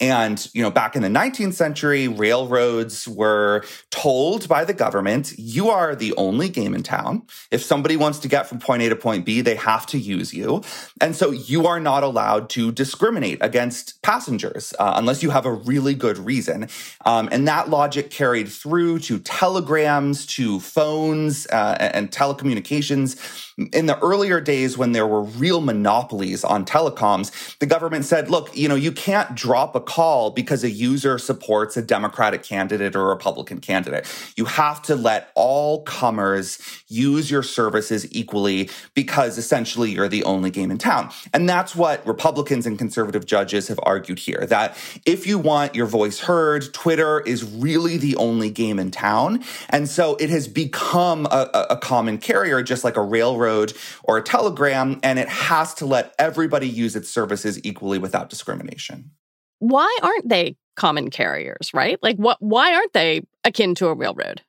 And, 0.01 0.47
you 0.53 0.63
know, 0.63 0.71
back 0.71 0.95
in 0.95 1.03
the 1.03 1.09
19th 1.09 1.55
century, 1.55 2.09
railroads 2.09 3.09
were 3.09 3.65
told 3.91 4.47
by 4.49 4.65
the 4.65 4.75
government, 4.75 5.33
you 5.39 5.71
are 5.71 5.97
the 5.97 6.15
only 6.17 6.49
game 6.49 6.75
in 6.75 6.83
town. 6.83 7.23
If 7.51 7.63
somebody 7.63 7.97
wants 7.97 8.19
to 8.21 8.29
get 8.29 8.47
from 8.47 8.59
point 8.59 8.83
A 8.83 8.91
to 8.91 8.97
point 8.97 9.25
B, 9.25 9.41
they 9.41 9.55
have 9.55 9.87
to 9.87 9.99
use 9.99 10.35
you. 10.35 10.63
And 11.01 11.17
so 11.17 11.31
you 11.31 11.67
are 11.67 11.81
not 11.81 12.03
allowed 12.03 12.51
to 12.51 12.71
discriminate 12.71 13.39
against 13.41 14.03
passengers 14.03 14.75
uh, 14.79 14.93
unless 14.97 15.23
you 15.23 15.31
have 15.31 15.47
a 15.47 15.53
really 15.53 15.95
good 15.95 16.19
reason. 16.19 16.69
Um, 17.07 17.29
and 17.33 17.49
that 17.49 17.71
logic 17.71 18.11
carried 18.11 18.49
through 18.49 18.99
to 19.01 19.19
telegrams, 19.21 20.27
to 20.27 20.61
phones, 20.61 21.47
uh, 21.47 21.77
and 21.81 22.11
telecommunications. 22.11 23.53
In 23.73 23.87
the 23.87 23.99
earlier 24.01 24.41
days 24.41 24.77
when 24.77 24.93
there 24.93 25.07
were 25.07 25.23
real 25.23 25.61
monopolies 25.61 26.43
on 26.43 26.65
telecoms, 26.65 27.57
the 27.59 27.67
government 27.67 28.05
said, 28.05 28.29
look, 28.29 28.57
you 28.57 28.69
know, 28.69 28.75
you 28.75 28.91
can't 28.91 29.37
drop 29.37 29.77
a 29.77 29.81
call 29.81 30.33
because 30.33 30.65
a 30.65 30.71
user 30.71 31.19
supports 31.19 31.77
a 31.77 31.83
Democratic 31.83 32.43
candidate 32.43 32.97
or 32.97 33.03
a 33.03 33.09
Republican 33.11 33.61
candidate. 33.61 34.07
You 34.37 34.47
have 34.47 34.83
to 34.83 34.97
let 34.97 35.31
all 35.37 35.83
comers 35.83 36.59
use 36.89 37.31
your 37.31 37.45
services 37.45 38.13
equally 38.13 38.71
because 38.93 39.39
essentially 39.39 39.93
you're 39.93 40.09
the 40.09 40.25
only 40.25 40.51
game 40.51 40.73
in 40.73 40.79
town. 40.79 41.11
And 41.33 41.49
that's 41.49 41.77
what 41.77 42.05
Republicans 42.07 42.67
and 42.67 42.77
conservative 42.77 43.25
judges 43.25 43.69
have 43.69 43.79
argued 43.85 44.19
here 44.19 44.47
that 44.49 44.77
if 45.07 45.29
you 45.29 45.39
want 45.39 45.77
your 45.77 45.87
voice 45.87 46.19
heard, 46.19 46.75
Twitter 46.75 47.21
is 47.21 47.45
really 47.45 47.99
the 47.99 48.17
only 48.17 48.51
game 48.51 48.81
in 48.81 48.91
town. 48.91 49.45
And 49.71 49.89
so 49.89 50.17
it 50.17 50.31
has 50.31 50.49
become 50.49 51.27
a, 51.27 51.67
a 51.71 51.77
common 51.77 52.19
carrier, 52.19 52.61
just 52.63 52.83
like 52.83 52.97
a 52.97 53.03
railroad 53.03 53.44
railroad 53.45 53.73
or 54.03 54.19
a 54.19 54.23
telegram, 54.23 55.01
and 55.03 55.19
it 55.19 55.29
has 55.29 55.75
to 55.75 55.87
let 55.87 56.15
everybody 56.19 56.69
use 56.69 56.97
its 56.97 57.11
services 57.11 57.61
equally 57.65 57.99
without 57.99 58.31
discrimination. 58.31 59.11
Why 59.59 59.99
aren't 60.03 60.29
they 60.29 60.57
common 60.77 61.11
carriers, 61.11 61.73
right? 61.73 61.99
Like 62.03 62.17
what 62.17 62.39
why 62.41 62.75
aren't 62.75 62.93
they 62.93 63.23
akin 63.45 63.75
to 63.77 63.89
a 63.89 63.95
railroad? 63.95 64.43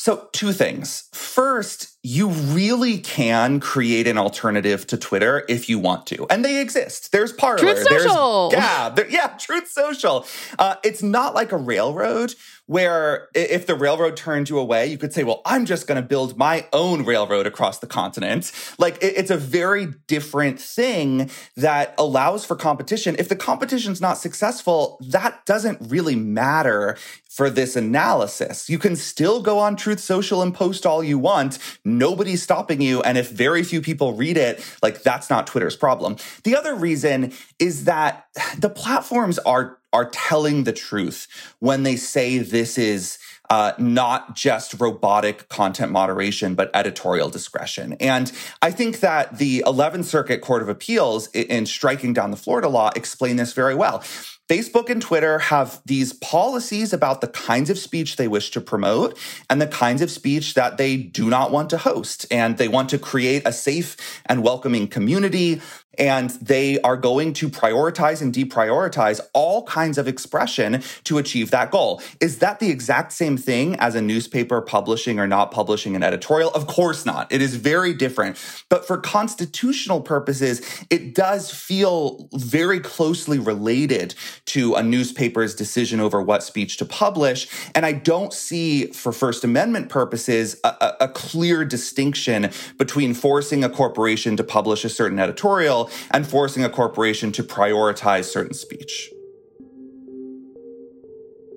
So, 0.00 0.30
two 0.32 0.52
things. 0.54 1.10
First, 1.12 1.98
you 2.02 2.30
really 2.30 2.96
can 2.96 3.60
create 3.60 4.06
an 4.06 4.16
alternative 4.16 4.86
to 4.86 4.96
Twitter 4.96 5.44
if 5.46 5.68
you 5.68 5.78
want 5.78 6.06
to, 6.06 6.26
and 6.30 6.42
they 6.42 6.58
exist. 6.58 7.12
There's 7.12 7.34
Parler, 7.34 7.58
Truth 7.58 7.86
Social, 7.86 8.48
there's 8.48 8.62
Gab, 8.62 8.96
there, 8.96 9.10
yeah, 9.10 9.26
Truth 9.38 9.68
Social. 9.68 10.26
Uh, 10.58 10.76
it's 10.82 11.02
not 11.02 11.34
like 11.34 11.52
a 11.52 11.58
railroad 11.58 12.34
where 12.70 13.26
if 13.34 13.66
the 13.66 13.74
railroad 13.74 14.16
turned 14.16 14.48
you 14.48 14.56
away, 14.56 14.86
you 14.86 14.96
could 14.96 15.12
say, 15.12 15.24
"Well, 15.24 15.42
I'm 15.44 15.66
just 15.66 15.88
going 15.88 16.00
to 16.00 16.06
build 16.06 16.38
my 16.38 16.68
own 16.72 17.04
railroad 17.04 17.44
across 17.44 17.80
the 17.80 17.88
continent." 17.88 18.52
Like 18.78 18.96
it's 19.02 19.32
a 19.32 19.36
very 19.36 19.86
different 20.06 20.60
thing 20.60 21.28
that 21.56 21.96
allows 21.98 22.44
for 22.44 22.54
competition. 22.54 23.16
If 23.18 23.28
the 23.28 23.34
competition's 23.34 24.00
not 24.00 24.18
successful, 24.18 24.98
that 25.08 25.44
doesn't 25.46 25.90
really 25.90 26.14
matter 26.14 26.96
for 27.28 27.50
this 27.50 27.74
analysis. 27.74 28.70
You 28.70 28.78
can 28.78 28.94
still 28.94 29.42
go 29.42 29.58
on 29.58 29.74
Truth 29.74 30.00
Social 30.00 30.40
and 30.40 30.54
post 30.54 30.86
all 30.86 31.02
you 31.02 31.18
want 31.18 31.58
Nobody's 31.84 32.42
stopping 32.42 32.80
you. 32.80 33.00
And 33.02 33.16
if 33.16 33.30
very 33.30 33.62
few 33.62 33.80
people 33.80 34.12
read 34.14 34.36
it, 34.36 34.64
like 34.82 35.02
that's 35.02 35.30
not 35.30 35.46
Twitter's 35.46 35.76
problem. 35.76 36.16
The 36.44 36.56
other 36.56 36.74
reason 36.74 37.32
is 37.58 37.84
that 37.84 38.26
the 38.58 38.70
platforms 38.70 39.38
are 39.40 39.79
are 39.92 40.08
telling 40.10 40.64
the 40.64 40.72
truth 40.72 41.26
when 41.58 41.82
they 41.82 41.96
say 41.96 42.38
this 42.38 42.78
is 42.78 43.18
uh, 43.50 43.72
not 43.78 44.36
just 44.36 44.80
robotic 44.80 45.48
content 45.48 45.90
moderation, 45.90 46.54
but 46.54 46.70
editorial 46.72 47.28
discretion. 47.28 47.94
And 47.98 48.30
I 48.62 48.70
think 48.70 49.00
that 49.00 49.38
the 49.38 49.64
11th 49.66 50.04
Circuit 50.04 50.40
Court 50.40 50.62
of 50.62 50.68
Appeals, 50.68 51.26
in 51.32 51.66
striking 51.66 52.12
down 52.12 52.30
the 52.30 52.36
Florida 52.36 52.68
law, 52.68 52.90
explain 52.94 53.36
this 53.36 53.52
very 53.52 53.74
well. 53.74 54.04
Facebook 54.48 54.90
and 54.90 55.00
Twitter 55.00 55.38
have 55.38 55.80
these 55.86 56.12
policies 56.12 56.92
about 56.92 57.20
the 57.20 57.28
kinds 57.28 57.70
of 57.70 57.78
speech 57.78 58.16
they 58.16 58.26
wish 58.26 58.50
to 58.50 58.60
promote 58.60 59.16
and 59.48 59.62
the 59.62 59.66
kinds 59.66 60.02
of 60.02 60.10
speech 60.10 60.54
that 60.54 60.76
they 60.76 60.96
do 60.96 61.28
not 61.28 61.52
want 61.52 61.70
to 61.70 61.78
host. 61.78 62.26
And 62.32 62.56
they 62.56 62.66
want 62.66 62.88
to 62.90 62.98
create 62.98 63.42
a 63.46 63.52
safe 63.52 63.96
and 64.26 64.42
welcoming 64.42 64.88
community 64.88 65.60
and 66.00 66.30
they 66.30 66.80
are 66.80 66.96
going 66.96 67.34
to 67.34 67.48
prioritize 67.50 68.22
and 68.22 68.32
deprioritize 68.32 69.20
all 69.34 69.64
kinds 69.64 69.98
of 69.98 70.08
expression 70.08 70.82
to 71.04 71.18
achieve 71.18 71.50
that 71.50 71.70
goal. 71.70 72.00
Is 72.20 72.38
that 72.38 72.58
the 72.58 72.70
exact 72.70 73.12
same 73.12 73.36
thing 73.36 73.76
as 73.76 73.94
a 73.94 74.00
newspaper 74.00 74.62
publishing 74.62 75.20
or 75.20 75.26
not 75.26 75.50
publishing 75.50 75.94
an 75.94 76.02
editorial? 76.02 76.50
Of 76.52 76.66
course 76.66 77.04
not. 77.04 77.30
It 77.30 77.42
is 77.42 77.56
very 77.56 77.92
different. 77.92 78.38
But 78.70 78.86
for 78.86 78.96
constitutional 78.96 80.00
purposes, 80.00 80.62
it 80.88 81.14
does 81.14 81.50
feel 81.50 82.28
very 82.32 82.80
closely 82.80 83.38
related 83.38 84.14
to 84.46 84.74
a 84.76 84.82
newspaper's 84.82 85.54
decision 85.54 86.00
over 86.00 86.22
what 86.22 86.42
speech 86.42 86.78
to 86.78 86.86
publish. 86.86 87.46
And 87.74 87.84
I 87.84 87.92
don't 87.92 88.32
see, 88.32 88.86
for 88.86 89.12
First 89.12 89.44
Amendment 89.44 89.90
purposes, 89.90 90.58
a, 90.64 90.94
a 91.00 91.08
clear 91.08 91.66
distinction 91.66 92.50
between 92.78 93.12
forcing 93.12 93.62
a 93.64 93.68
corporation 93.68 94.38
to 94.38 94.44
publish 94.44 94.82
a 94.86 94.88
certain 94.88 95.18
editorial 95.18 95.89
and 96.10 96.26
forcing 96.26 96.64
a 96.64 96.70
corporation 96.70 97.32
to 97.32 97.42
prioritize 97.42 98.24
certain 98.24 98.54
speech. 98.54 99.10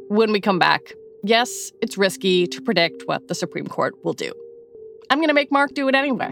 When 0.10 0.32
we 0.32 0.40
come 0.42 0.60
back, 0.60 0.82
yes, 1.24 1.72
it's 1.82 1.98
risky 1.98 2.48
to 2.48 2.62
predict 2.62 3.04
what 3.06 3.28
the 3.28 3.36
Supreme 3.36 3.68
Court 3.68 3.96
will 4.04 4.14
do. 4.14 4.32
I'm 5.10 5.20
going 5.20 5.30
to 5.30 5.34
make 5.34 5.52
Mark 5.52 5.74
do 5.74 5.88
it 5.88 5.96
anyway. 5.96 6.32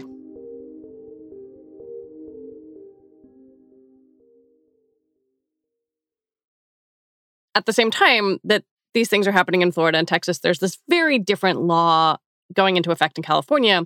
At 7.54 7.66
the 7.66 7.72
same 7.72 7.90
time 7.90 8.38
that 8.44 8.64
these 8.94 9.08
things 9.08 9.26
are 9.26 9.32
happening 9.32 9.62
in 9.62 9.72
Florida 9.72 9.98
and 9.98 10.08
Texas, 10.08 10.38
there's 10.38 10.58
this 10.58 10.78
very 10.88 11.18
different 11.18 11.60
law 11.60 12.16
going 12.54 12.76
into 12.76 12.90
effect 12.90 13.18
in 13.18 13.24
California 13.24 13.82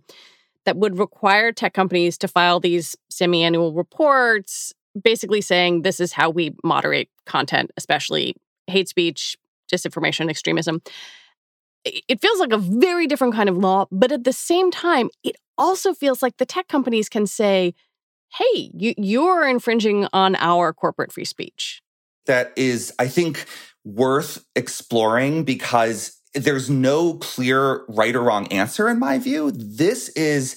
that 0.67 0.77
would 0.77 0.99
require 0.99 1.53
tech 1.53 1.73
companies 1.73 2.19
to 2.19 2.29
file 2.29 2.61
these 2.61 2.95
semi 3.09 3.43
annual 3.43 3.73
reports, 3.73 4.75
basically 5.01 5.41
saying 5.41 5.83
this 5.83 6.01
is 6.01 6.13
how 6.13 6.29
we 6.29 6.55
moderate 6.63 7.09
content, 7.25 7.71
especially 7.77 8.35
hate 8.67 8.89
speech, 8.89 9.37
disinformation, 9.73 10.29
extremism. 10.29 10.83
It 11.85 12.21
feels 12.21 12.41
like 12.41 12.53
a 12.53 12.59
very 12.59 13.07
different 13.07 13.35
kind 13.35 13.49
of 13.49 13.57
law, 13.57 13.87
but 13.93 14.11
at 14.11 14.25
the 14.25 14.33
same 14.33 14.73
time, 14.73 15.09
it 15.23 15.37
also 15.57 15.95
feels 15.95 16.21
like 16.21 16.37
the 16.37 16.47
tech 16.47 16.67
companies 16.67 17.09
can 17.09 17.27
say, 17.27 17.75
hey, 18.37 18.71
you, 18.75 18.93
you're 18.99 19.49
infringing 19.49 20.09
on 20.13 20.35
our 20.37 20.73
corporate 20.73 21.13
free 21.13 21.25
speech. 21.25 21.81
That 22.27 22.53
is, 22.57 22.93
I 22.99 23.07
think, 23.07 23.47
worth 23.85 24.45
exploring 24.57 25.45
because 25.45 26.16
there's 26.37 26.71
no 26.71 27.15
clear 27.15 27.85
right 27.89 28.15
or 28.15 28.23
wrong 28.23 28.47
answer 28.49 28.89
in 28.89 28.99
my 28.99 29.19
view. 29.19 29.51
This 29.53 30.09
is 30.11 30.57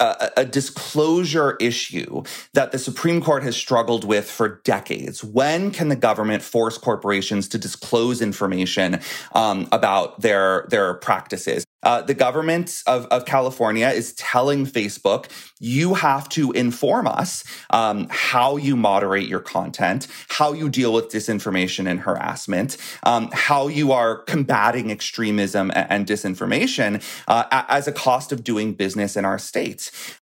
a, 0.00 0.30
a, 0.38 0.44
disclosure 0.44 1.56
issue 1.60 2.22
that 2.54 2.72
the 2.72 2.78
Supreme 2.78 3.20
Court 3.20 3.42
has 3.42 3.54
struggled 3.54 4.04
with 4.04 4.30
for 4.30 4.60
decades. 4.64 5.22
When 5.22 5.70
can 5.70 5.88
the 5.88 5.96
government 5.96 6.42
force 6.42 6.78
corporations 6.78 7.48
to 7.48 7.58
disclose 7.58 8.22
information 8.22 9.00
um, 9.34 9.68
about 9.72 10.20
their 10.22 10.66
their 10.70 10.94
practices? 10.94 11.64
Uh, 11.82 12.02
the 12.02 12.14
government 12.14 12.82
of, 12.86 13.06
of 13.06 13.24
California 13.24 13.88
is 13.88 14.12
telling 14.14 14.66
Facebook, 14.66 15.26
you 15.58 15.94
have 15.94 16.28
to 16.28 16.52
inform 16.52 17.06
us 17.06 17.44
um, 17.70 18.06
how 18.10 18.56
you 18.56 18.76
moderate 18.76 19.28
your 19.28 19.40
content, 19.40 20.06
how 20.28 20.52
you 20.52 20.68
deal 20.68 20.92
with 20.92 21.08
disinformation 21.08 21.88
and 21.88 22.00
harassment, 22.00 22.76
um, 23.04 23.30
how 23.32 23.68
you 23.68 23.92
are 23.92 24.22
combating 24.24 24.90
extremism 24.90 25.70
and, 25.74 25.90
and 25.90 26.06
disinformation 26.06 27.02
uh, 27.28 27.44
as 27.68 27.88
a 27.88 27.92
cost 27.92 28.32
of 28.32 28.44
doing 28.44 28.74
business 28.74 29.16
in 29.16 29.24
our 29.24 29.38
states. 29.38 29.90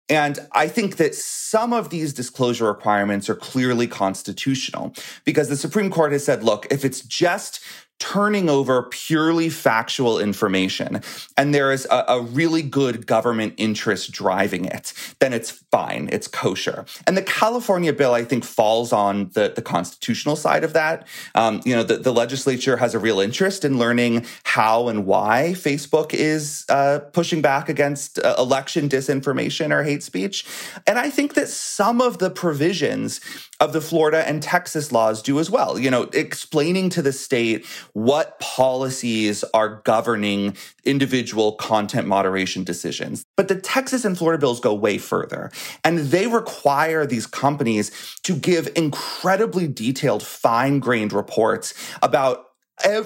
And 0.08 0.38
I 0.52 0.68
think 0.68 0.96
that 0.96 1.14
some 1.14 1.72
of 1.74 1.90
these 1.90 2.14
disclosure 2.14 2.64
requirements 2.64 3.28
are 3.28 3.34
clearly 3.34 3.86
constitutional 3.86 4.94
because 5.24 5.50
the 5.50 5.56
Supreme 5.56 5.90
Court 5.90 6.12
has 6.12 6.24
said, 6.24 6.42
look, 6.42 6.66
if 6.70 6.84
it's 6.84 7.02
just 7.02 7.60
turning 7.98 8.48
over 8.48 8.84
purely 8.84 9.48
factual 9.48 10.18
information 10.18 11.02
and 11.36 11.54
there 11.54 11.72
is 11.72 11.86
a, 11.90 12.04
a, 12.08 12.20
really 12.20 12.62
good 12.62 13.06
government 13.06 13.54
interest 13.56 14.12
driving 14.12 14.64
it, 14.64 14.92
then 15.20 15.32
it's 15.32 15.50
fine. 15.50 16.08
It's 16.12 16.28
kosher. 16.28 16.84
And 17.06 17.16
the 17.16 17.22
California 17.22 17.92
bill, 17.92 18.14
I 18.14 18.24
think, 18.24 18.44
falls 18.44 18.92
on 18.92 19.30
the, 19.30 19.52
the 19.54 19.62
constitutional 19.62 20.36
side 20.36 20.64
of 20.64 20.72
that. 20.72 21.06
Um, 21.34 21.60
you 21.64 21.74
know, 21.74 21.82
the, 21.82 21.96
the, 21.96 22.12
legislature 22.12 22.76
has 22.76 22.94
a 22.94 22.98
real 22.98 23.20
interest 23.20 23.64
in 23.64 23.78
learning 23.78 24.26
how 24.44 24.88
and 24.88 25.06
why 25.06 25.52
Facebook 25.54 26.12
is 26.12 26.64
uh, 26.68 27.00
pushing 27.12 27.40
back 27.40 27.68
against 27.68 28.18
uh, 28.18 28.34
election 28.38 28.88
disinformation 28.88 29.70
or 29.70 29.84
hate 29.84 30.02
speech. 30.02 30.44
And 30.86 30.98
I 30.98 31.10
think 31.10 31.34
that 31.34 31.48
some 31.48 32.00
of 32.00 32.18
the 32.18 32.30
provisions 32.30 33.20
of 33.60 33.72
the 33.72 33.80
Florida 33.80 34.26
and 34.26 34.42
Texas 34.42 34.92
laws 34.92 35.22
do 35.22 35.38
as 35.38 35.50
well. 35.50 35.78
You 35.78 35.90
know, 35.90 36.04
explaining 36.12 36.90
to 36.90 37.02
the 37.02 37.12
state 37.12 37.66
what 37.92 38.38
policies 38.40 39.44
are 39.52 39.80
governing 39.84 40.56
individual 40.84 41.52
content 41.52 42.06
moderation 42.06 42.64
decisions. 42.64 43.24
But 43.36 43.48
the 43.48 43.60
Texas 43.60 44.04
and 44.04 44.16
Florida 44.16 44.40
bills 44.40 44.60
go 44.60 44.74
way 44.74 44.98
further, 44.98 45.50
and 45.84 45.98
they 45.98 46.26
require 46.26 47.06
these 47.06 47.26
companies 47.26 48.16
to 48.22 48.34
give 48.34 48.68
incredibly 48.76 49.68
detailed, 49.68 50.22
fine 50.22 50.78
grained 50.78 51.12
reports 51.12 51.74
about 52.02 52.47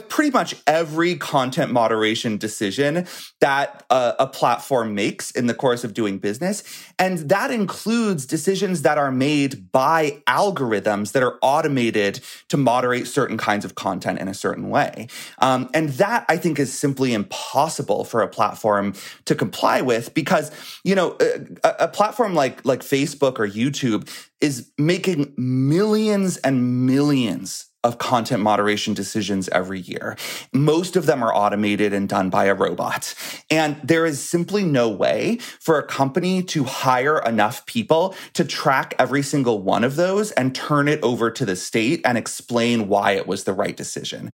pretty 0.08 0.30
much 0.30 0.54
every 0.66 1.16
content 1.16 1.72
moderation 1.72 2.36
decision 2.36 3.06
that 3.40 3.84
a, 3.90 4.14
a, 4.20 4.26
platform 4.26 4.94
makes 4.94 5.30
in 5.30 5.46
the 5.46 5.54
course 5.54 5.84
of 5.84 5.94
doing 5.94 6.18
business. 6.18 6.62
And 6.98 7.18
that 7.30 7.50
includes 7.50 8.26
decisions 8.26 8.82
that 8.82 8.98
are 8.98 9.10
made 9.10 9.70
by 9.72 10.22
algorithms 10.26 11.12
that 11.12 11.22
are 11.22 11.38
automated 11.42 12.20
to 12.48 12.56
moderate 12.56 13.06
certain 13.06 13.36
kinds 13.36 13.64
of 13.64 13.74
content 13.74 14.18
in 14.18 14.28
a 14.28 14.34
certain 14.34 14.70
way. 14.70 15.08
Um, 15.38 15.70
and 15.74 15.90
that 15.90 16.24
I 16.28 16.36
think 16.36 16.58
is 16.58 16.72
simply 16.72 17.14
impossible 17.14 18.04
for 18.04 18.22
a 18.22 18.28
platform 18.28 18.94
to 19.24 19.34
comply 19.34 19.80
with 19.80 20.14
because, 20.14 20.50
you 20.84 20.94
know, 20.94 21.16
a, 21.64 21.74
a 21.80 21.88
platform 21.88 22.34
like, 22.34 22.64
like 22.64 22.80
Facebook 22.80 23.38
or 23.38 23.48
YouTube 23.48 24.08
is 24.40 24.70
making 24.78 25.32
millions 25.36 26.36
and 26.38 26.86
millions 26.86 27.71
of 27.84 27.98
content 27.98 28.42
moderation 28.42 28.94
decisions 28.94 29.48
every 29.48 29.80
year. 29.80 30.16
Most 30.52 30.96
of 30.96 31.06
them 31.06 31.22
are 31.22 31.34
automated 31.34 31.92
and 31.92 32.08
done 32.08 32.30
by 32.30 32.44
a 32.44 32.54
robot. 32.54 33.14
And 33.50 33.76
there 33.82 34.06
is 34.06 34.22
simply 34.22 34.64
no 34.64 34.88
way 34.88 35.38
for 35.60 35.78
a 35.78 35.86
company 35.86 36.42
to 36.44 36.64
hire 36.64 37.18
enough 37.18 37.66
people 37.66 38.14
to 38.34 38.44
track 38.44 38.94
every 38.98 39.22
single 39.22 39.62
one 39.62 39.84
of 39.84 39.96
those 39.96 40.30
and 40.32 40.54
turn 40.54 40.88
it 40.88 41.02
over 41.02 41.30
to 41.30 41.44
the 41.44 41.56
state 41.56 42.00
and 42.04 42.16
explain 42.16 42.88
why 42.88 43.12
it 43.12 43.26
was 43.26 43.44
the 43.44 43.52
right 43.52 43.76
decision. 43.76 44.30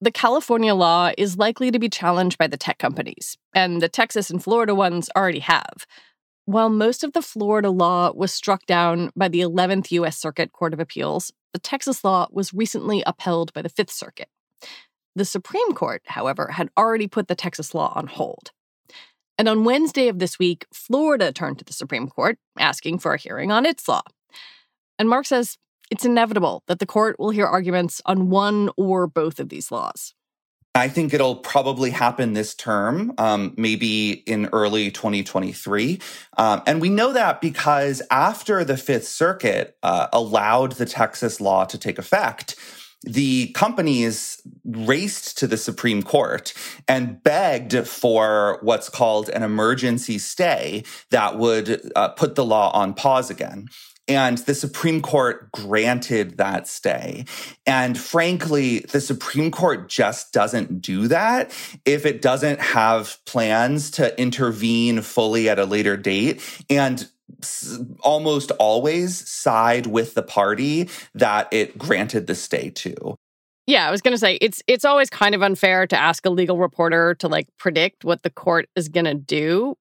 The 0.00 0.10
California 0.10 0.74
law 0.74 1.12
is 1.16 1.38
likely 1.38 1.70
to 1.70 1.78
be 1.78 1.88
challenged 1.88 2.36
by 2.36 2.48
the 2.48 2.56
tech 2.56 2.78
companies, 2.78 3.38
and 3.54 3.80
the 3.80 3.88
Texas 3.88 4.30
and 4.30 4.42
Florida 4.42 4.74
ones 4.74 5.08
already 5.14 5.38
have. 5.38 5.86
While 6.44 6.70
most 6.70 7.04
of 7.04 7.12
the 7.12 7.22
Florida 7.22 7.70
law 7.70 8.12
was 8.12 8.34
struck 8.34 8.66
down 8.66 9.10
by 9.14 9.28
the 9.28 9.40
11th 9.40 9.92
U.S. 9.92 10.18
Circuit 10.18 10.52
Court 10.52 10.74
of 10.74 10.80
Appeals, 10.80 11.32
the 11.52 11.60
Texas 11.60 12.02
law 12.02 12.26
was 12.32 12.52
recently 12.52 13.02
upheld 13.06 13.52
by 13.52 13.62
the 13.62 13.68
Fifth 13.68 13.92
Circuit. 13.92 14.28
The 15.14 15.24
Supreme 15.24 15.72
Court, 15.72 16.02
however, 16.06 16.48
had 16.52 16.70
already 16.76 17.06
put 17.06 17.28
the 17.28 17.36
Texas 17.36 17.74
law 17.74 17.92
on 17.94 18.08
hold. 18.08 18.50
And 19.38 19.48
on 19.48 19.64
Wednesday 19.64 20.08
of 20.08 20.18
this 20.18 20.38
week, 20.38 20.66
Florida 20.72 21.32
turned 21.32 21.58
to 21.58 21.64
the 21.64 21.72
Supreme 21.72 22.08
Court 22.08 22.38
asking 22.58 22.98
for 22.98 23.14
a 23.14 23.18
hearing 23.18 23.52
on 23.52 23.64
its 23.64 23.86
law. 23.86 24.02
And 24.98 25.08
Mark 25.08 25.26
says 25.26 25.58
it's 25.90 26.04
inevitable 26.04 26.64
that 26.66 26.80
the 26.80 26.86
court 26.86 27.16
will 27.18 27.30
hear 27.30 27.46
arguments 27.46 28.00
on 28.04 28.30
one 28.30 28.70
or 28.76 29.06
both 29.06 29.38
of 29.38 29.48
these 29.48 29.70
laws. 29.70 30.14
I 30.74 30.88
think 30.88 31.12
it'll 31.12 31.36
probably 31.36 31.90
happen 31.90 32.32
this 32.32 32.54
term, 32.54 33.12
um, 33.18 33.52
maybe 33.58 34.10
in 34.10 34.48
early 34.52 34.90
2023. 34.90 36.00
Um, 36.38 36.62
and 36.66 36.80
we 36.80 36.88
know 36.88 37.12
that 37.12 37.42
because 37.42 38.00
after 38.10 38.64
the 38.64 38.78
Fifth 38.78 39.06
Circuit 39.06 39.76
uh, 39.82 40.08
allowed 40.14 40.72
the 40.72 40.86
Texas 40.86 41.42
law 41.42 41.66
to 41.66 41.76
take 41.76 41.98
effect, 41.98 42.56
the 43.02 43.48
companies 43.48 44.40
raced 44.64 45.36
to 45.38 45.46
the 45.46 45.56
Supreme 45.56 46.02
Court 46.02 46.54
and 46.88 47.22
begged 47.22 47.86
for 47.86 48.58
what's 48.62 48.88
called 48.88 49.28
an 49.28 49.42
emergency 49.42 50.18
stay 50.18 50.84
that 51.10 51.36
would 51.36 51.90
uh, 51.96 52.08
put 52.10 52.34
the 52.34 52.44
law 52.44 52.70
on 52.70 52.94
pause 52.94 53.28
again. 53.28 53.68
And 54.08 54.38
the 54.38 54.54
Supreme 54.54 55.00
Court 55.00 55.50
granted 55.52 56.36
that 56.38 56.66
stay. 56.66 57.24
And 57.66 57.96
frankly, 57.96 58.80
the 58.80 59.00
Supreme 59.00 59.50
Court 59.50 59.88
just 59.88 60.32
doesn't 60.32 60.82
do 60.82 61.08
that 61.08 61.52
if 61.84 62.04
it 62.04 62.20
doesn't 62.20 62.60
have 62.60 63.18
plans 63.26 63.90
to 63.92 64.20
intervene 64.20 65.02
fully 65.02 65.48
at 65.48 65.58
a 65.58 65.64
later 65.64 65.96
date. 65.96 66.42
And 66.68 67.08
almost 68.00 68.50
always 68.52 69.28
side 69.28 69.86
with 69.86 70.14
the 70.14 70.22
party 70.22 70.88
that 71.14 71.48
it 71.52 71.78
granted 71.78 72.26
the 72.26 72.34
stay 72.34 72.70
to. 72.70 73.16
Yeah, 73.66 73.86
I 73.86 73.90
was 73.92 74.00
going 74.00 74.12
to 74.12 74.18
say 74.18 74.38
it's 74.40 74.60
it's 74.66 74.84
always 74.84 75.08
kind 75.08 75.34
of 75.34 75.42
unfair 75.42 75.86
to 75.86 75.96
ask 75.96 76.26
a 76.26 76.30
legal 76.30 76.58
reporter 76.58 77.14
to 77.16 77.28
like 77.28 77.46
predict 77.58 78.04
what 78.04 78.22
the 78.22 78.30
court 78.30 78.68
is 78.74 78.88
going 78.88 79.04
to 79.04 79.14
do, 79.14 79.76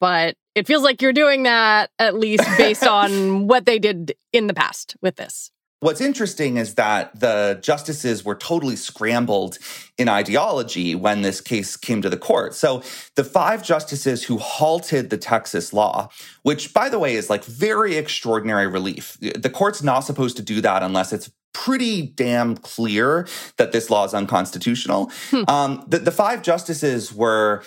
but 0.00 0.36
it 0.54 0.66
feels 0.66 0.82
like 0.82 1.02
you're 1.02 1.12
doing 1.12 1.44
that 1.44 1.90
at 1.98 2.14
least 2.14 2.44
based 2.58 2.86
on 2.86 3.46
what 3.46 3.66
they 3.66 3.78
did 3.78 4.14
in 4.32 4.46
the 4.46 4.54
past 4.54 4.96
with 5.00 5.16
this. 5.16 5.50
What's 5.80 6.00
interesting 6.00 6.56
is 6.56 6.74
that 6.74 7.20
the 7.20 7.60
justices 7.62 8.24
were 8.24 8.34
totally 8.34 8.74
scrambled 8.74 9.58
in 9.96 10.08
ideology 10.08 10.96
when 10.96 11.22
this 11.22 11.40
case 11.40 11.76
came 11.76 12.02
to 12.02 12.10
the 12.10 12.16
court. 12.16 12.54
So 12.54 12.82
the 13.14 13.22
five 13.22 13.62
justices 13.62 14.24
who 14.24 14.38
halted 14.38 15.10
the 15.10 15.18
Texas 15.18 15.72
law, 15.72 16.08
which 16.42 16.74
by 16.74 16.88
the 16.88 16.98
way 16.98 17.14
is 17.14 17.30
like 17.30 17.44
very 17.44 17.96
extraordinary 17.96 18.66
relief. 18.66 19.16
The 19.20 19.50
court's 19.50 19.80
not 19.80 20.00
supposed 20.00 20.36
to 20.38 20.42
do 20.42 20.60
that 20.62 20.82
unless 20.82 21.12
it's 21.12 21.30
pretty 21.54 22.02
damn 22.02 22.56
clear 22.56 23.28
that 23.56 23.70
this 23.70 23.88
law 23.88 24.04
is 24.04 24.14
unconstitutional. 24.14 25.12
Hmm. 25.30 25.42
Um, 25.46 25.84
the, 25.86 26.00
the 26.00 26.12
five 26.12 26.42
justices 26.42 27.14
were 27.14 27.62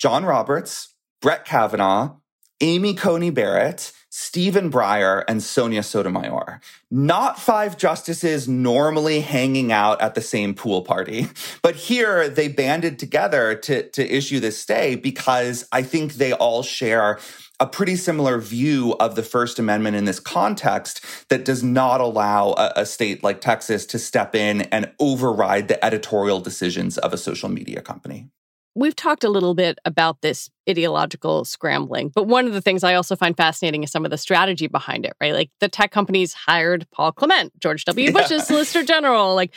John 0.00 0.24
Roberts, 0.24 0.94
Brett 1.20 1.44
Kavanaugh, 1.44 2.16
Amy 2.60 2.94
Coney 2.94 3.30
Barrett, 3.30 3.92
Stephen 4.10 4.70
Breyer, 4.70 5.22
and 5.28 5.42
Sonia 5.42 5.82
Sotomayor. 5.82 6.60
Not 6.90 7.38
five 7.38 7.76
justices 7.76 8.48
normally 8.48 9.20
hanging 9.20 9.70
out 9.70 10.00
at 10.00 10.14
the 10.14 10.20
same 10.20 10.54
pool 10.54 10.82
party. 10.82 11.28
But 11.62 11.74
here 11.76 12.28
they 12.28 12.48
banded 12.48 12.98
together 12.98 13.54
to, 13.54 13.88
to 13.90 14.16
issue 14.16 14.40
this 14.40 14.58
stay 14.58 14.94
because 14.94 15.66
I 15.70 15.82
think 15.82 16.14
they 16.14 16.32
all 16.32 16.62
share 16.62 17.18
a 17.60 17.66
pretty 17.66 17.96
similar 17.96 18.38
view 18.40 18.94
of 19.00 19.16
the 19.16 19.22
First 19.22 19.58
Amendment 19.58 19.96
in 19.96 20.04
this 20.04 20.20
context 20.20 21.04
that 21.28 21.44
does 21.44 21.62
not 21.62 22.00
allow 22.00 22.52
a, 22.52 22.72
a, 22.76 22.86
state 22.86 23.22
like 23.22 23.40
Texas 23.40 23.84
to 23.86 23.98
step 23.98 24.34
in 24.34 24.62
and 24.62 24.92
override 25.00 25.68
the 25.68 25.84
editorial 25.84 26.40
decisions 26.40 26.96
of 26.96 27.12
a 27.12 27.18
social 27.18 27.48
media 27.48 27.82
company. 27.82 28.30
We've 28.78 28.94
talked 28.94 29.24
a 29.24 29.28
little 29.28 29.54
bit 29.54 29.76
about 29.84 30.20
this 30.20 30.48
ideological 30.70 31.44
scrambling, 31.44 32.10
but 32.14 32.28
one 32.28 32.46
of 32.46 32.52
the 32.52 32.60
things 32.60 32.84
I 32.84 32.94
also 32.94 33.16
find 33.16 33.36
fascinating 33.36 33.82
is 33.82 33.90
some 33.90 34.04
of 34.04 34.12
the 34.12 34.16
strategy 34.16 34.68
behind 34.68 35.04
it, 35.04 35.14
right? 35.20 35.32
Like 35.32 35.50
the 35.58 35.68
tech 35.68 35.90
companies 35.90 36.32
hired 36.32 36.86
Paul 36.92 37.10
Clement, 37.10 37.58
George 37.58 37.84
W. 37.86 38.12
Bush's 38.12 38.30
yeah. 38.30 38.44
Solicitor 38.44 38.84
General. 38.84 39.34
Like 39.34 39.52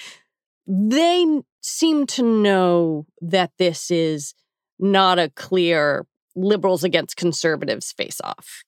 they 0.65 1.41
seem 1.61 2.07
to 2.07 2.23
know 2.23 3.05
that 3.21 3.51
this 3.59 3.91
is 3.91 4.33
not 4.79 5.19
a 5.19 5.29
clear 5.29 6.07
liberals 6.35 6.83
against 6.83 7.15
conservatives 7.15 7.91
face 7.91 8.19
off. 8.23 8.63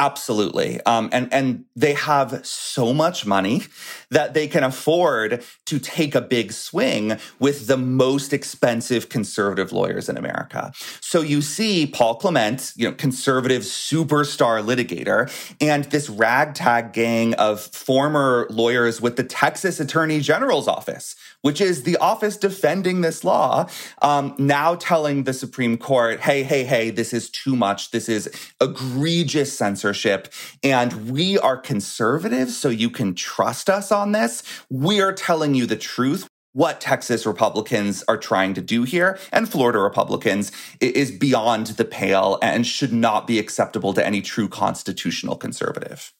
Absolutely. 0.00 0.80
Um, 0.86 1.10
and, 1.12 1.30
and 1.30 1.66
they 1.76 1.92
have 1.92 2.40
so 2.42 2.94
much 2.94 3.26
money 3.26 3.64
that 4.10 4.32
they 4.32 4.48
can 4.48 4.64
afford 4.64 5.44
to 5.66 5.78
take 5.78 6.14
a 6.14 6.22
big 6.22 6.52
swing 6.52 7.18
with 7.38 7.66
the 7.66 7.76
most 7.76 8.32
expensive 8.32 9.10
conservative 9.10 9.72
lawyers 9.72 10.08
in 10.08 10.16
America. 10.16 10.72
So 11.02 11.20
you 11.20 11.42
see 11.42 11.86
Paul 11.86 12.14
Clement, 12.14 12.72
you 12.76 12.88
know, 12.88 12.94
conservative 12.94 13.60
superstar 13.62 14.64
litigator, 14.64 15.30
and 15.60 15.84
this 15.84 16.08
ragtag 16.08 16.94
gang 16.94 17.34
of 17.34 17.60
former 17.60 18.46
lawyers 18.48 19.02
with 19.02 19.16
the 19.16 19.24
Texas 19.24 19.80
Attorney 19.80 20.20
General's 20.20 20.66
office, 20.66 21.14
which 21.42 21.60
is 21.60 21.82
the 21.82 21.96
office 21.96 22.36
defending 22.36 23.00
this 23.00 23.24
law, 23.24 23.68
um, 24.02 24.34
now 24.38 24.74
telling 24.74 25.24
the 25.24 25.32
Supreme 25.32 25.76
Court, 25.76 26.20
hey, 26.20 26.42
hey, 26.42 26.64
hey, 26.64 26.90
this 26.90 27.12
is 27.12 27.30
too 27.30 27.56
much. 27.56 27.90
This 27.90 28.08
is 28.08 28.30
egregious 28.60 29.56
censorship. 29.56 30.32
And 30.62 31.10
we 31.10 31.38
are 31.38 31.56
conservatives, 31.56 32.56
so 32.56 32.68
you 32.68 32.90
can 32.90 33.14
trust 33.14 33.70
us 33.70 33.90
on 33.90 34.12
this. 34.12 34.42
We 34.68 35.00
are 35.00 35.12
telling 35.12 35.54
you 35.54 35.66
the 35.66 35.76
truth 35.76 36.28
what 36.52 36.80
Texas 36.80 37.26
Republicans 37.26 38.02
are 38.08 38.16
trying 38.16 38.54
to 38.54 38.60
do 38.60 38.82
here 38.82 39.18
and 39.32 39.48
Florida 39.48 39.78
Republicans 39.78 40.50
is 40.80 41.10
beyond 41.10 41.68
the 41.68 41.84
pale 41.84 42.38
and 42.42 42.66
should 42.66 42.92
not 42.92 43.26
be 43.26 43.38
acceptable 43.38 43.94
to 43.94 44.04
any 44.04 44.20
true 44.20 44.48
constitutional 44.48 45.36
conservative. 45.36 46.12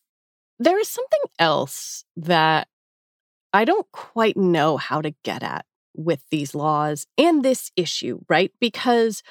There 0.59 0.79
is 0.79 0.89
something 0.89 1.21
else 1.39 2.05
that 2.17 2.69
I 3.53 3.65
don't 3.65 3.91
quite 3.93 4.37
know 4.37 4.77
how 4.77 5.01
to 5.01 5.15
get 5.25 5.43
at 5.43 5.65
with 5.95 6.23
these 6.31 6.55
laws 6.55 7.07
and 7.19 7.45
this 7.45 7.71
issue, 7.77 8.21
right? 8.29 8.53
Because 8.61 9.23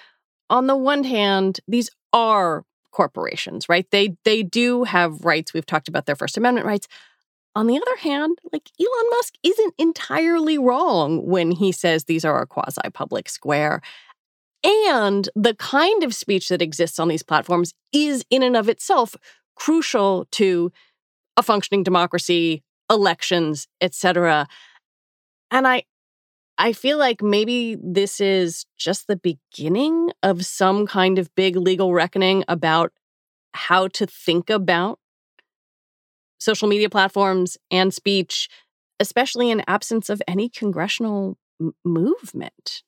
on 0.49 0.67
the 0.67 0.75
one 0.75 1.03
hand, 1.03 1.59
these 1.67 1.89
are 2.11 2.63
corporations, 2.91 3.69
right? 3.69 3.89
They 3.91 4.15
they 4.25 4.43
do 4.43 4.83
have 4.83 5.23
rights. 5.23 5.53
We've 5.53 5.65
talked 5.65 5.87
about 5.87 6.05
their 6.05 6.15
First 6.15 6.37
Amendment 6.37 6.65
rights. 6.65 6.87
On 7.55 7.67
the 7.67 7.77
other 7.77 7.97
hand, 7.97 8.37
like 8.53 8.69
Elon 8.79 9.09
Musk 9.11 9.33
isn't 9.43 9.73
entirely 9.77 10.57
wrong 10.57 11.25
when 11.25 11.51
he 11.51 11.71
says 11.71 12.03
these 12.03 12.25
are 12.25 12.41
a 12.41 12.47
quasi 12.47 12.89
public 12.93 13.27
square. 13.27 13.81
And 14.63 15.29
the 15.35 15.55
kind 15.55 16.03
of 16.03 16.13
speech 16.13 16.49
that 16.49 16.61
exists 16.61 16.99
on 16.99 17.07
these 17.07 17.23
platforms 17.23 17.73
is, 17.93 18.25
in 18.29 18.43
and 18.43 18.57
of 18.57 18.69
itself, 18.69 19.15
crucial 19.55 20.27
to 20.31 20.71
a 21.37 21.43
functioning 21.43 21.83
democracy, 21.83 22.63
elections, 22.89 23.67
etc. 23.81 24.47
And 25.51 25.67
I 25.67 25.83
I 26.57 26.73
feel 26.73 26.97
like 26.97 27.21
maybe 27.21 27.77
this 27.81 28.19
is 28.19 28.65
just 28.77 29.07
the 29.07 29.15
beginning 29.15 30.11
of 30.23 30.45
some 30.45 30.85
kind 30.85 31.17
of 31.17 31.33
big 31.33 31.55
legal 31.55 31.93
reckoning 31.93 32.43
about 32.49 32.91
how 33.53 33.87
to 33.89 34.05
think 34.05 34.49
about 34.49 34.99
social 36.39 36.67
media 36.67 36.89
platforms 36.89 37.57
and 37.71 37.93
speech, 37.93 38.49
especially 38.99 39.49
in 39.49 39.63
absence 39.67 40.09
of 40.09 40.21
any 40.27 40.49
congressional 40.49 41.37
m- 41.61 41.73
movement. 41.85 42.83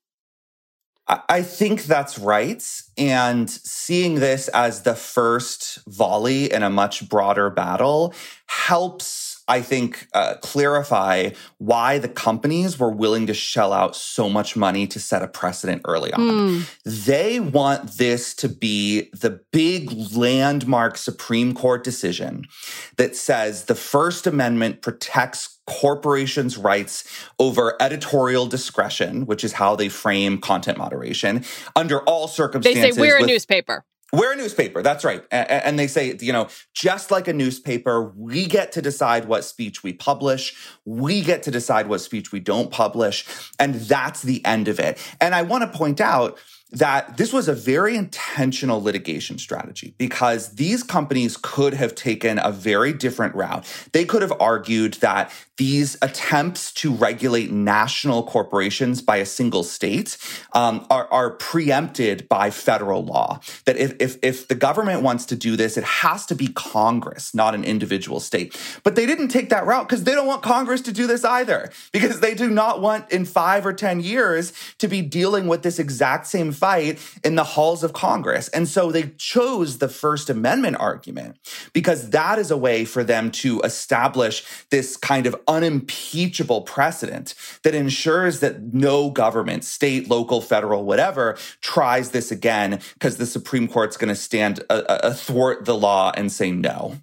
I 1.28 1.42
think 1.42 1.84
that's 1.84 2.18
right. 2.18 2.64
And 2.98 3.50
seeing 3.50 4.16
this 4.16 4.48
as 4.50 4.84
the 4.84 4.96
first 4.96 5.80
volley 5.86 6.50
in 6.52 6.64
a 6.64 6.70
much 6.70 7.10
broader 7.10 7.50
battle 7.50 8.14
helps 8.48 9.06
I 9.52 9.62
think, 9.62 10.08
uh, 10.14 10.36
clarify 10.42 11.32
why 11.58 11.98
the 11.98 12.08
companies 12.08 12.80
were 12.80 12.90
willing 12.90 13.28
to 13.28 13.34
shell 13.34 13.74
out 13.74 13.98
so 13.98 14.30
much 14.30 14.56
money 14.56 14.88
to 14.88 14.98
set 14.98 15.24
a 15.24 15.28
precedent 15.28 15.82
early 15.86 16.14
on. 16.14 16.22
Mm. 16.22 17.06
They 17.06 17.42
want 17.42 17.98
this 17.98 18.34
to 18.36 18.48
be 18.48 19.10
the 19.12 19.42
big 19.52 19.92
landmark 20.16 20.96
Supreme 20.96 21.54
Court 21.54 21.84
decision 21.84 22.46
that 22.96 23.18
says 23.18 23.66
the 23.66 23.76
First 23.76 24.26
Amendment 24.26 24.82
protects 24.82 25.60
corporations' 25.68 26.58
rights 26.58 27.04
over 27.38 27.76
editorial 27.82 28.46
discretion, 28.46 29.26
which 29.26 29.44
is 29.44 29.52
how 29.52 29.76
they 29.76 29.90
frame 29.90 30.38
content 30.38 30.78
moderation, 30.78 31.44
under 31.76 32.00
all 32.04 32.30
circumstances. 32.30 32.84
They 32.84 32.92
say 32.92 33.02
we're 33.02 33.18
a 33.18 33.26
newspaper. 33.26 33.84
We're 34.14 34.34
a 34.34 34.36
newspaper. 34.36 34.82
That's 34.82 35.06
right. 35.06 35.24
And 35.32 35.80
they 35.80 35.88
say, 35.88 36.18
you 36.20 36.34
know, 36.34 36.50
just 36.74 37.12
like 37.12 37.28
a 37.28 37.34
newspaper, 37.34 38.12
we 38.16 38.46
get 38.46 38.74
to 38.74 38.82
decide 38.82 39.26
what 39.26 39.46
speech 39.46 39.84
we 39.84 39.94
publish. 39.94 40.54
We 40.84 41.22
get 41.22 41.44
to 41.44 41.52
decide 41.52 41.88
what 41.88 42.02
speech 42.02 42.32
we 42.32 42.42
don't 42.42 42.72
publish. 42.72 43.26
And 43.58 43.76
that's 43.76 44.22
the 44.22 44.46
end 44.46 44.68
of 44.68 44.80
it. 44.80 44.98
And 45.22 45.34
I 45.34 45.44
want 45.44 45.72
to 45.72 45.78
point 45.78 46.02
out 46.02 46.38
that 46.74 47.18
this 47.18 47.34
was 47.34 47.50
a 47.50 47.54
very 47.54 47.98
intentional 47.98 48.82
litigation 48.82 49.38
strategy 49.38 49.94
because 49.98 50.56
these 50.56 50.84
companies 50.84 51.36
could 51.36 51.74
have 51.74 51.94
taken 51.96 52.40
a 52.40 52.52
very 52.52 52.94
different 52.94 53.36
route. 53.36 53.66
They 53.92 54.06
could 54.06 54.22
have 54.22 54.34
argued 54.40 54.94
that 54.96 55.34
these 55.58 55.98
attempts 56.02 56.72
to 56.72 56.92
regulate 56.92 57.52
national 57.52 58.24
corporations 58.24 59.02
by 59.02 59.18
a 59.18 59.26
single 59.26 59.64
state 59.64 60.18
um, 60.54 60.86
are, 60.90 61.08
are, 61.12 61.32
preempted 61.32 62.28
by 62.30 62.50
federal 62.50 63.04
law. 63.04 63.40
That 63.66 63.78
if, 63.78 63.94
if, 64.00 64.18
if 64.24 64.48
the 64.48 64.56
government 64.56 65.02
wants 65.02 65.26
to 65.28 65.36
do 65.36 65.56
this, 65.56 65.78
it 65.78 65.84
has 65.84 66.26
to 66.28 66.36
be 66.36 66.48
Congress, 66.48 67.36
not 67.36 67.54
an 67.54 67.64
individual 67.64 68.20
state. 68.20 68.60
But 68.84 68.96
they 68.96 69.06
didn't 69.06 69.28
take 69.28 69.50
that 69.50 69.66
route 69.66 69.88
because 69.88 70.04
they 70.04 70.14
don't 70.14 70.28
want 70.28 70.42
Congress 70.42 70.82
to 70.82 70.92
do 70.92 71.06
this 71.06 71.24
either, 71.24 71.72
because 71.92 72.22
they 72.22 72.34
do 72.34 72.50
not 72.50 72.82
want 72.82 73.12
in 73.12 73.26
five 73.26 73.66
or 73.66 73.74
10 73.74 74.00
years 74.00 74.54
to 74.80 74.88
be 74.88 75.02
dealing 75.02 75.48
with 75.48 75.64
this 75.64 75.80
exact 75.80 76.28
same 76.28 76.52
fight 76.52 77.00
in 77.24 77.36
the 77.36 77.44
halls 77.44 77.84
of 77.84 77.94
Congress. 77.94 78.48
And 78.50 78.68
so 78.68 78.92
they 78.92 79.12
chose 79.18 79.78
the 79.78 79.90
First 79.90 80.30
Amendment 80.30 80.78
argument 80.80 81.38
because 81.74 82.10
that 82.12 82.40
is 82.40 82.52
a 82.52 82.58
way 82.58 82.86
for 82.86 83.04
them 83.04 83.32
to 83.32 83.62
establish 83.62 84.44
this 84.70 84.98
kind 84.98 85.28
of 85.28 85.36
unimpeachable 85.48 86.62
precedent 86.62 87.36
that 87.64 87.76
ensures 87.76 88.40
that 88.40 88.74
no 88.74 89.10
government, 89.10 89.64
state, 89.64 90.10
local, 90.10 90.42
federal, 90.42 90.84
whatever, 90.86 91.38
tries 91.62 92.12
this 92.12 92.32
again 92.32 92.80
because 92.94 93.18
the 93.18 93.26
Supreme 93.26 93.68
Court's 93.68 93.98
going 93.98 94.10
to 94.10 94.16
stand 94.16 94.64
athwart 94.70 95.66
the 95.66 95.78
law 95.78 96.12
and 96.16 96.32
say 96.32 96.52
no. 96.52 96.98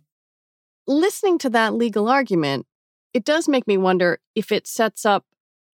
Listening 0.87 1.39
to 1.39 1.51
that 1.51 1.75
legal 1.75 2.09
argument, 2.09 2.67
it 3.13 3.25
does 3.25 3.49
make 3.49 3.67
me 3.67 3.77
wonder 3.77 4.21
if 4.35 4.53
it 4.53 4.67
sets 4.67 5.05
up 5.05 5.25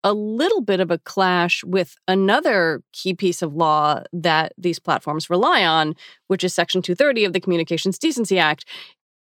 a 0.05 0.12
little 0.12 0.61
bit 0.61 0.81
of 0.81 0.90
a 0.90 0.98
clash 0.98 1.64
with 1.64 1.96
another 2.07 2.83
key 2.92 3.14
piece 3.14 3.40
of 3.40 3.55
law 3.55 4.03
that 4.12 4.53
these 4.59 4.79
platforms 4.79 5.31
rely 5.31 5.64
on, 5.64 5.94
which 6.27 6.44
is 6.44 6.55
Section 6.55 6.83
230 6.83 7.24
of 7.24 7.33
the 7.33 7.40
Communications 7.40 7.98
Decency 7.98 8.38
Act, 8.38 8.66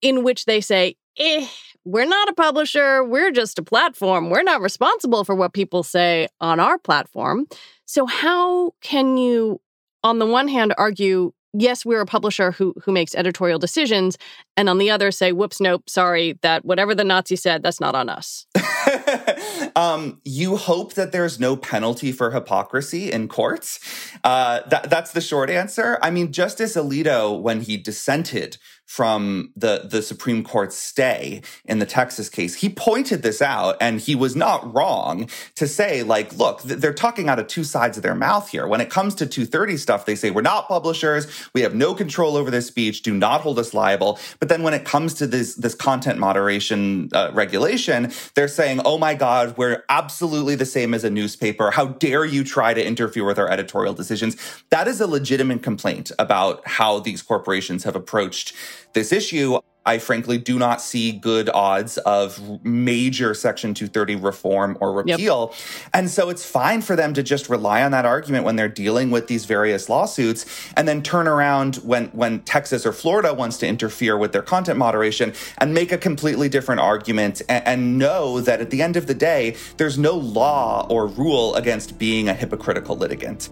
in 0.02 0.24
which 0.24 0.44
they 0.44 0.60
say, 0.60 0.96
eh, 1.18 1.48
we're 1.86 2.06
not 2.06 2.30
a 2.30 2.34
publisher, 2.34 3.04
we're 3.04 3.32
just 3.32 3.60
a 3.60 3.64
platform. 3.64 4.30
We're 4.30 4.44
not 4.44 4.62
responsible 4.62 5.24
for 5.24 5.36
what 5.36 5.54
people 5.54 5.84
say 5.84 6.28
on 6.40 6.60
our 6.60 6.78
platform. 6.78 7.48
So, 7.86 8.06
how 8.06 8.72
can 8.82 9.18
you, 9.18 9.60
on 10.04 10.20
the 10.20 10.26
one 10.26 10.48
hand, 10.48 10.74
argue, 10.78 11.34
yes, 11.54 11.86
we're 11.86 12.02
a 12.02 12.06
publisher 12.06 12.52
who, 12.52 12.74
who 12.84 12.92
makes 12.92 13.14
editorial 13.16 13.60
decisions, 13.60 14.18
and 14.56 14.70
on 14.70 14.78
the 14.78 14.90
other, 14.90 15.12
say, 15.12 15.32
whoops, 15.32 15.60
nope, 15.60 15.90
sorry, 15.90 16.40
that 16.42 16.66
whatever 16.66 16.96
the 16.96 17.04
Nazi 17.04 17.36
said, 17.36 17.64
that's 17.64 17.80
not 17.80 17.96
on 17.96 18.10
us? 18.10 18.46
um, 19.76 20.22
you 20.24 20.58
hope 20.58 20.94
that 20.94 21.12
there's 21.12 21.40
no 21.40 21.56
penalty 21.56 22.12
for 22.12 22.32
hypocrisy 22.32 23.12
in 23.12 23.28
courts. 23.28 23.80
Uh, 24.24 24.62
that, 24.68 24.90
that's 24.90 25.12
the 25.12 25.22
short 25.22 25.50
answer. 25.50 25.98
I 26.02 26.12
mean, 26.12 26.32
Justice 26.32 26.76
Alito, 26.76 27.40
when 27.40 27.62
he 27.62 27.78
dissented 27.78 28.58
from 28.86 29.52
the, 29.56 29.88
the 29.90 30.02
Supreme 30.02 30.44
Court's 30.44 30.76
stay 30.76 31.42
in 31.66 31.80
the 31.80 31.86
Texas 31.86 32.30
case, 32.30 32.56
he 32.56 32.70
pointed 32.70 33.24
this 33.24 33.42
out 33.42 33.78
and 33.82 34.00
he 34.00 34.14
was 34.14 34.36
not 34.36 34.74
wrong 34.74 35.30
to 35.56 35.68
say, 35.68 36.04
like, 36.04 36.38
look, 36.38 36.62
they're 36.62 36.94
talking 36.94 37.30
out 37.30 37.40
of 37.40 37.48
two 37.48 37.64
sides 37.64 37.98
of 37.98 38.04
their 38.04 38.14
mouth 38.16 38.50
here. 38.50 38.68
When 38.68 38.82
it 38.82 38.90
comes 38.90 39.16
to 39.16 39.26
230 39.26 39.78
stuff, 39.78 40.06
they 40.06 40.16
say, 40.16 40.32
we're 40.32 40.42
not 40.42 40.68
publishers. 40.68 41.28
We 41.54 41.62
have 41.62 41.74
no 41.74 41.96
control 41.96 42.38
over 42.38 42.52
this 42.52 42.68
speech. 42.68 43.02
Do 43.02 43.14
not 43.14 43.42
hold 43.42 43.58
us 43.58 43.74
liable. 43.74 44.20
But 44.40 44.50
then 44.50 44.64
when 44.64 44.74
it 44.74 44.86
comes 44.86 45.14
to 45.16 45.28
this, 45.28 45.56
this 45.56 45.76
content 45.76 46.20
moderation 46.20 47.10
uh, 47.14 47.32
regulation, 47.34 48.12
they're 48.36 48.48
saying, 48.48 48.82
oh 48.86 48.98
my 48.98 49.16
God, 49.16 49.58
we're 49.64 49.84
absolutely 49.88 50.56
the 50.56 50.66
same 50.66 50.94
as 50.94 51.06
a 51.06 51.10
newspaper. 51.10 51.72
How 51.72 51.86
dare 51.86 52.26
you 52.26 52.44
try 52.44 52.74
to 52.74 52.86
interfere 52.86 53.24
with 53.24 53.40
our 53.40 53.50
editorial 53.50 53.94
decisions? 53.94 54.36
That 54.72 54.90
is 54.90 55.00
a 55.00 55.08
legitimate 55.08 55.64
complaint 55.64 56.12
about 56.20 56.68
how 56.68 57.00
these 57.00 57.22
corporations 57.22 57.86
have 57.86 57.96
approached 57.96 58.54
this 58.94 59.14
issue. 59.14 59.60
I 59.86 59.98
frankly 59.98 60.38
do 60.38 60.58
not 60.58 60.82
see 60.82 61.12
good 61.12 61.50
odds 61.50 61.98
of 62.00 62.64
major 62.64 63.34
Section 63.34 63.74
230 63.74 64.16
reform 64.16 64.78
or 64.80 64.94
repeal. 64.94 65.50
Yep. 65.52 65.60
And 65.94 66.10
so 66.10 66.30
it's 66.30 66.46
fine 66.46 66.82
for 66.82 66.96
them 66.96 67.14
to 67.14 67.24
just 67.24 67.50
rely 67.50 67.84
on 67.84 67.92
that 67.92 68.06
argument 68.06 68.46
when 68.46 68.56
they're 68.56 68.70
dealing 68.70 69.12
with 69.12 69.28
these 69.28 69.46
various 69.46 69.90
lawsuits 69.90 70.46
and 70.78 70.88
then 70.88 71.02
turn 71.02 71.28
around 71.28 71.78
when, 71.78 72.08
when 72.08 72.42
Texas 72.42 72.86
or 72.86 72.94
Florida 72.94 73.34
wants 73.34 73.58
to 73.58 73.68
interfere 73.68 74.18
with 74.18 74.32
their 74.32 74.42
content 74.42 74.80
moderation 74.80 75.34
and 75.58 75.74
make 75.74 75.92
a 75.92 75.98
completely 75.98 76.48
different 76.48 76.80
argument 76.80 77.42
and, 77.50 77.68
and 77.68 77.98
know 77.98 78.40
that 78.40 78.62
at 78.62 78.70
the 78.70 78.82
end 78.82 78.96
of 78.96 79.08
the 79.08 79.14
day, 79.14 79.56
there's 79.78 79.98
no 79.98 80.16
law 80.16 80.88
or 80.90 81.08
rule 81.08 81.56
against 81.56 81.98
being 82.00 82.30
a 82.30 82.34
hypocritical 82.34 82.96
litigant. 82.96 83.50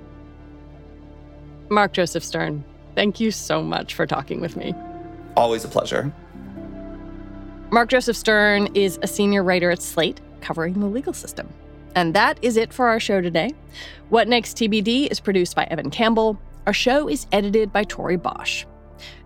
Mark 1.70 1.94
Joseph 1.94 2.24
Stern, 2.24 2.64
thank 2.96 3.20
you 3.20 3.32
so 3.32 3.62
much 3.62 3.94
for 3.94 4.06
talking 4.06 4.40
with 4.40 4.56
me. 4.56 4.74
Always 5.36 5.64
a 5.66 5.68
pleasure. 5.68 6.12
Mark 7.72 7.90
Joseph 7.90 8.18
Stern 8.18 8.68
is 8.76 9.00
a 9.02 9.08
senior 9.08 9.44
writer 9.44 9.72
at 9.72 9.82
Slate 9.82 10.20
covering 10.42 10.80
the 10.80 10.88
legal 10.88 11.14
system. 11.14 11.48
And 11.96 12.14
that 12.14 12.38
is 12.42 12.58
it 12.58 12.74
for 12.74 12.88
our 12.88 13.00
show 13.00 13.22
today. 13.22 13.52
What 14.10 14.28
Next 14.28 14.58
TBD 14.58 15.10
is 15.10 15.20
produced 15.20 15.56
by 15.56 15.64
Evan 15.66 15.90
Campbell. 15.90 16.40
Our 16.68 16.74
show 16.74 17.08
is 17.08 17.28
edited 17.32 17.72
by 17.72 17.84
Tori 17.84 18.18
Bosch. 18.18 18.66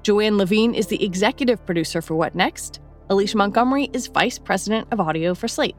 Joanne 0.03 0.37
Levine 0.37 0.73
is 0.73 0.87
the 0.87 1.03
executive 1.03 1.65
producer 1.65 2.01
for 2.01 2.15
What 2.15 2.35
Next. 2.35 2.79
Alicia 3.09 3.37
Montgomery 3.37 3.89
is 3.93 4.07
vice 4.07 4.39
president 4.39 4.87
of 4.91 4.99
audio 4.99 5.33
for 5.33 5.47
Slate. 5.47 5.75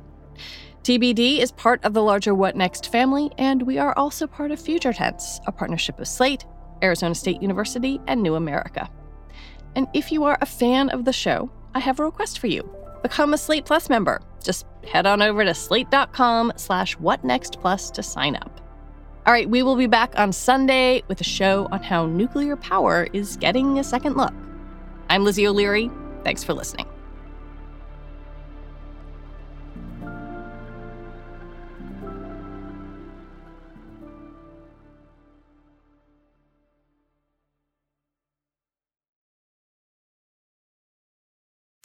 TBD 0.82 1.38
is 1.38 1.50
part 1.52 1.84
of 1.84 1.94
the 1.94 2.02
larger 2.02 2.34
What 2.34 2.54
Next 2.54 2.92
family, 2.92 3.30
and 3.38 3.62
we 3.62 3.78
are 3.78 3.96
also 3.96 4.26
part 4.26 4.52
of 4.52 4.60
Future 4.60 4.92
Tense, 4.92 5.40
a 5.46 5.52
partnership 5.52 5.98
of 5.98 6.06
Slate, 6.06 6.44
Arizona 6.82 7.14
State 7.14 7.42
University, 7.42 8.00
and 8.06 8.22
New 8.22 8.36
America. 8.36 8.88
And 9.76 9.86
if 9.92 10.10
you 10.10 10.24
are 10.24 10.38
a 10.40 10.46
fan 10.46 10.88
of 10.88 11.04
the 11.04 11.12
show, 11.12 11.50
I 11.74 11.78
have 11.78 12.00
a 12.00 12.04
request 12.04 12.40
for 12.40 12.48
you. 12.48 12.68
Become 13.02 13.34
a 13.34 13.38
Slate 13.38 13.66
Plus 13.66 13.88
member. 13.88 14.20
Just 14.42 14.66
head 14.88 15.06
on 15.06 15.22
over 15.22 15.44
to 15.44 15.54
slate.com 15.54 16.54
slash 16.56 16.96
whatnextplus 16.96 17.92
to 17.92 18.02
sign 18.02 18.34
up. 18.34 18.60
All 19.26 19.32
right, 19.32 19.48
we 19.48 19.62
will 19.62 19.76
be 19.76 19.86
back 19.86 20.18
on 20.18 20.32
Sunday 20.32 21.02
with 21.08 21.20
a 21.20 21.24
show 21.24 21.68
on 21.70 21.82
how 21.82 22.06
nuclear 22.06 22.56
power 22.56 23.06
is 23.12 23.36
getting 23.36 23.78
a 23.78 23.84
second 23.84 24.16
look. 24.16 24.34
I'm 25.10 25.24
Lizzie 25.24 25.46
O'Leary. 25.46 25.90
Thanks 26.24 26.42
for 26.42 26.54
listening. 26.54 26.86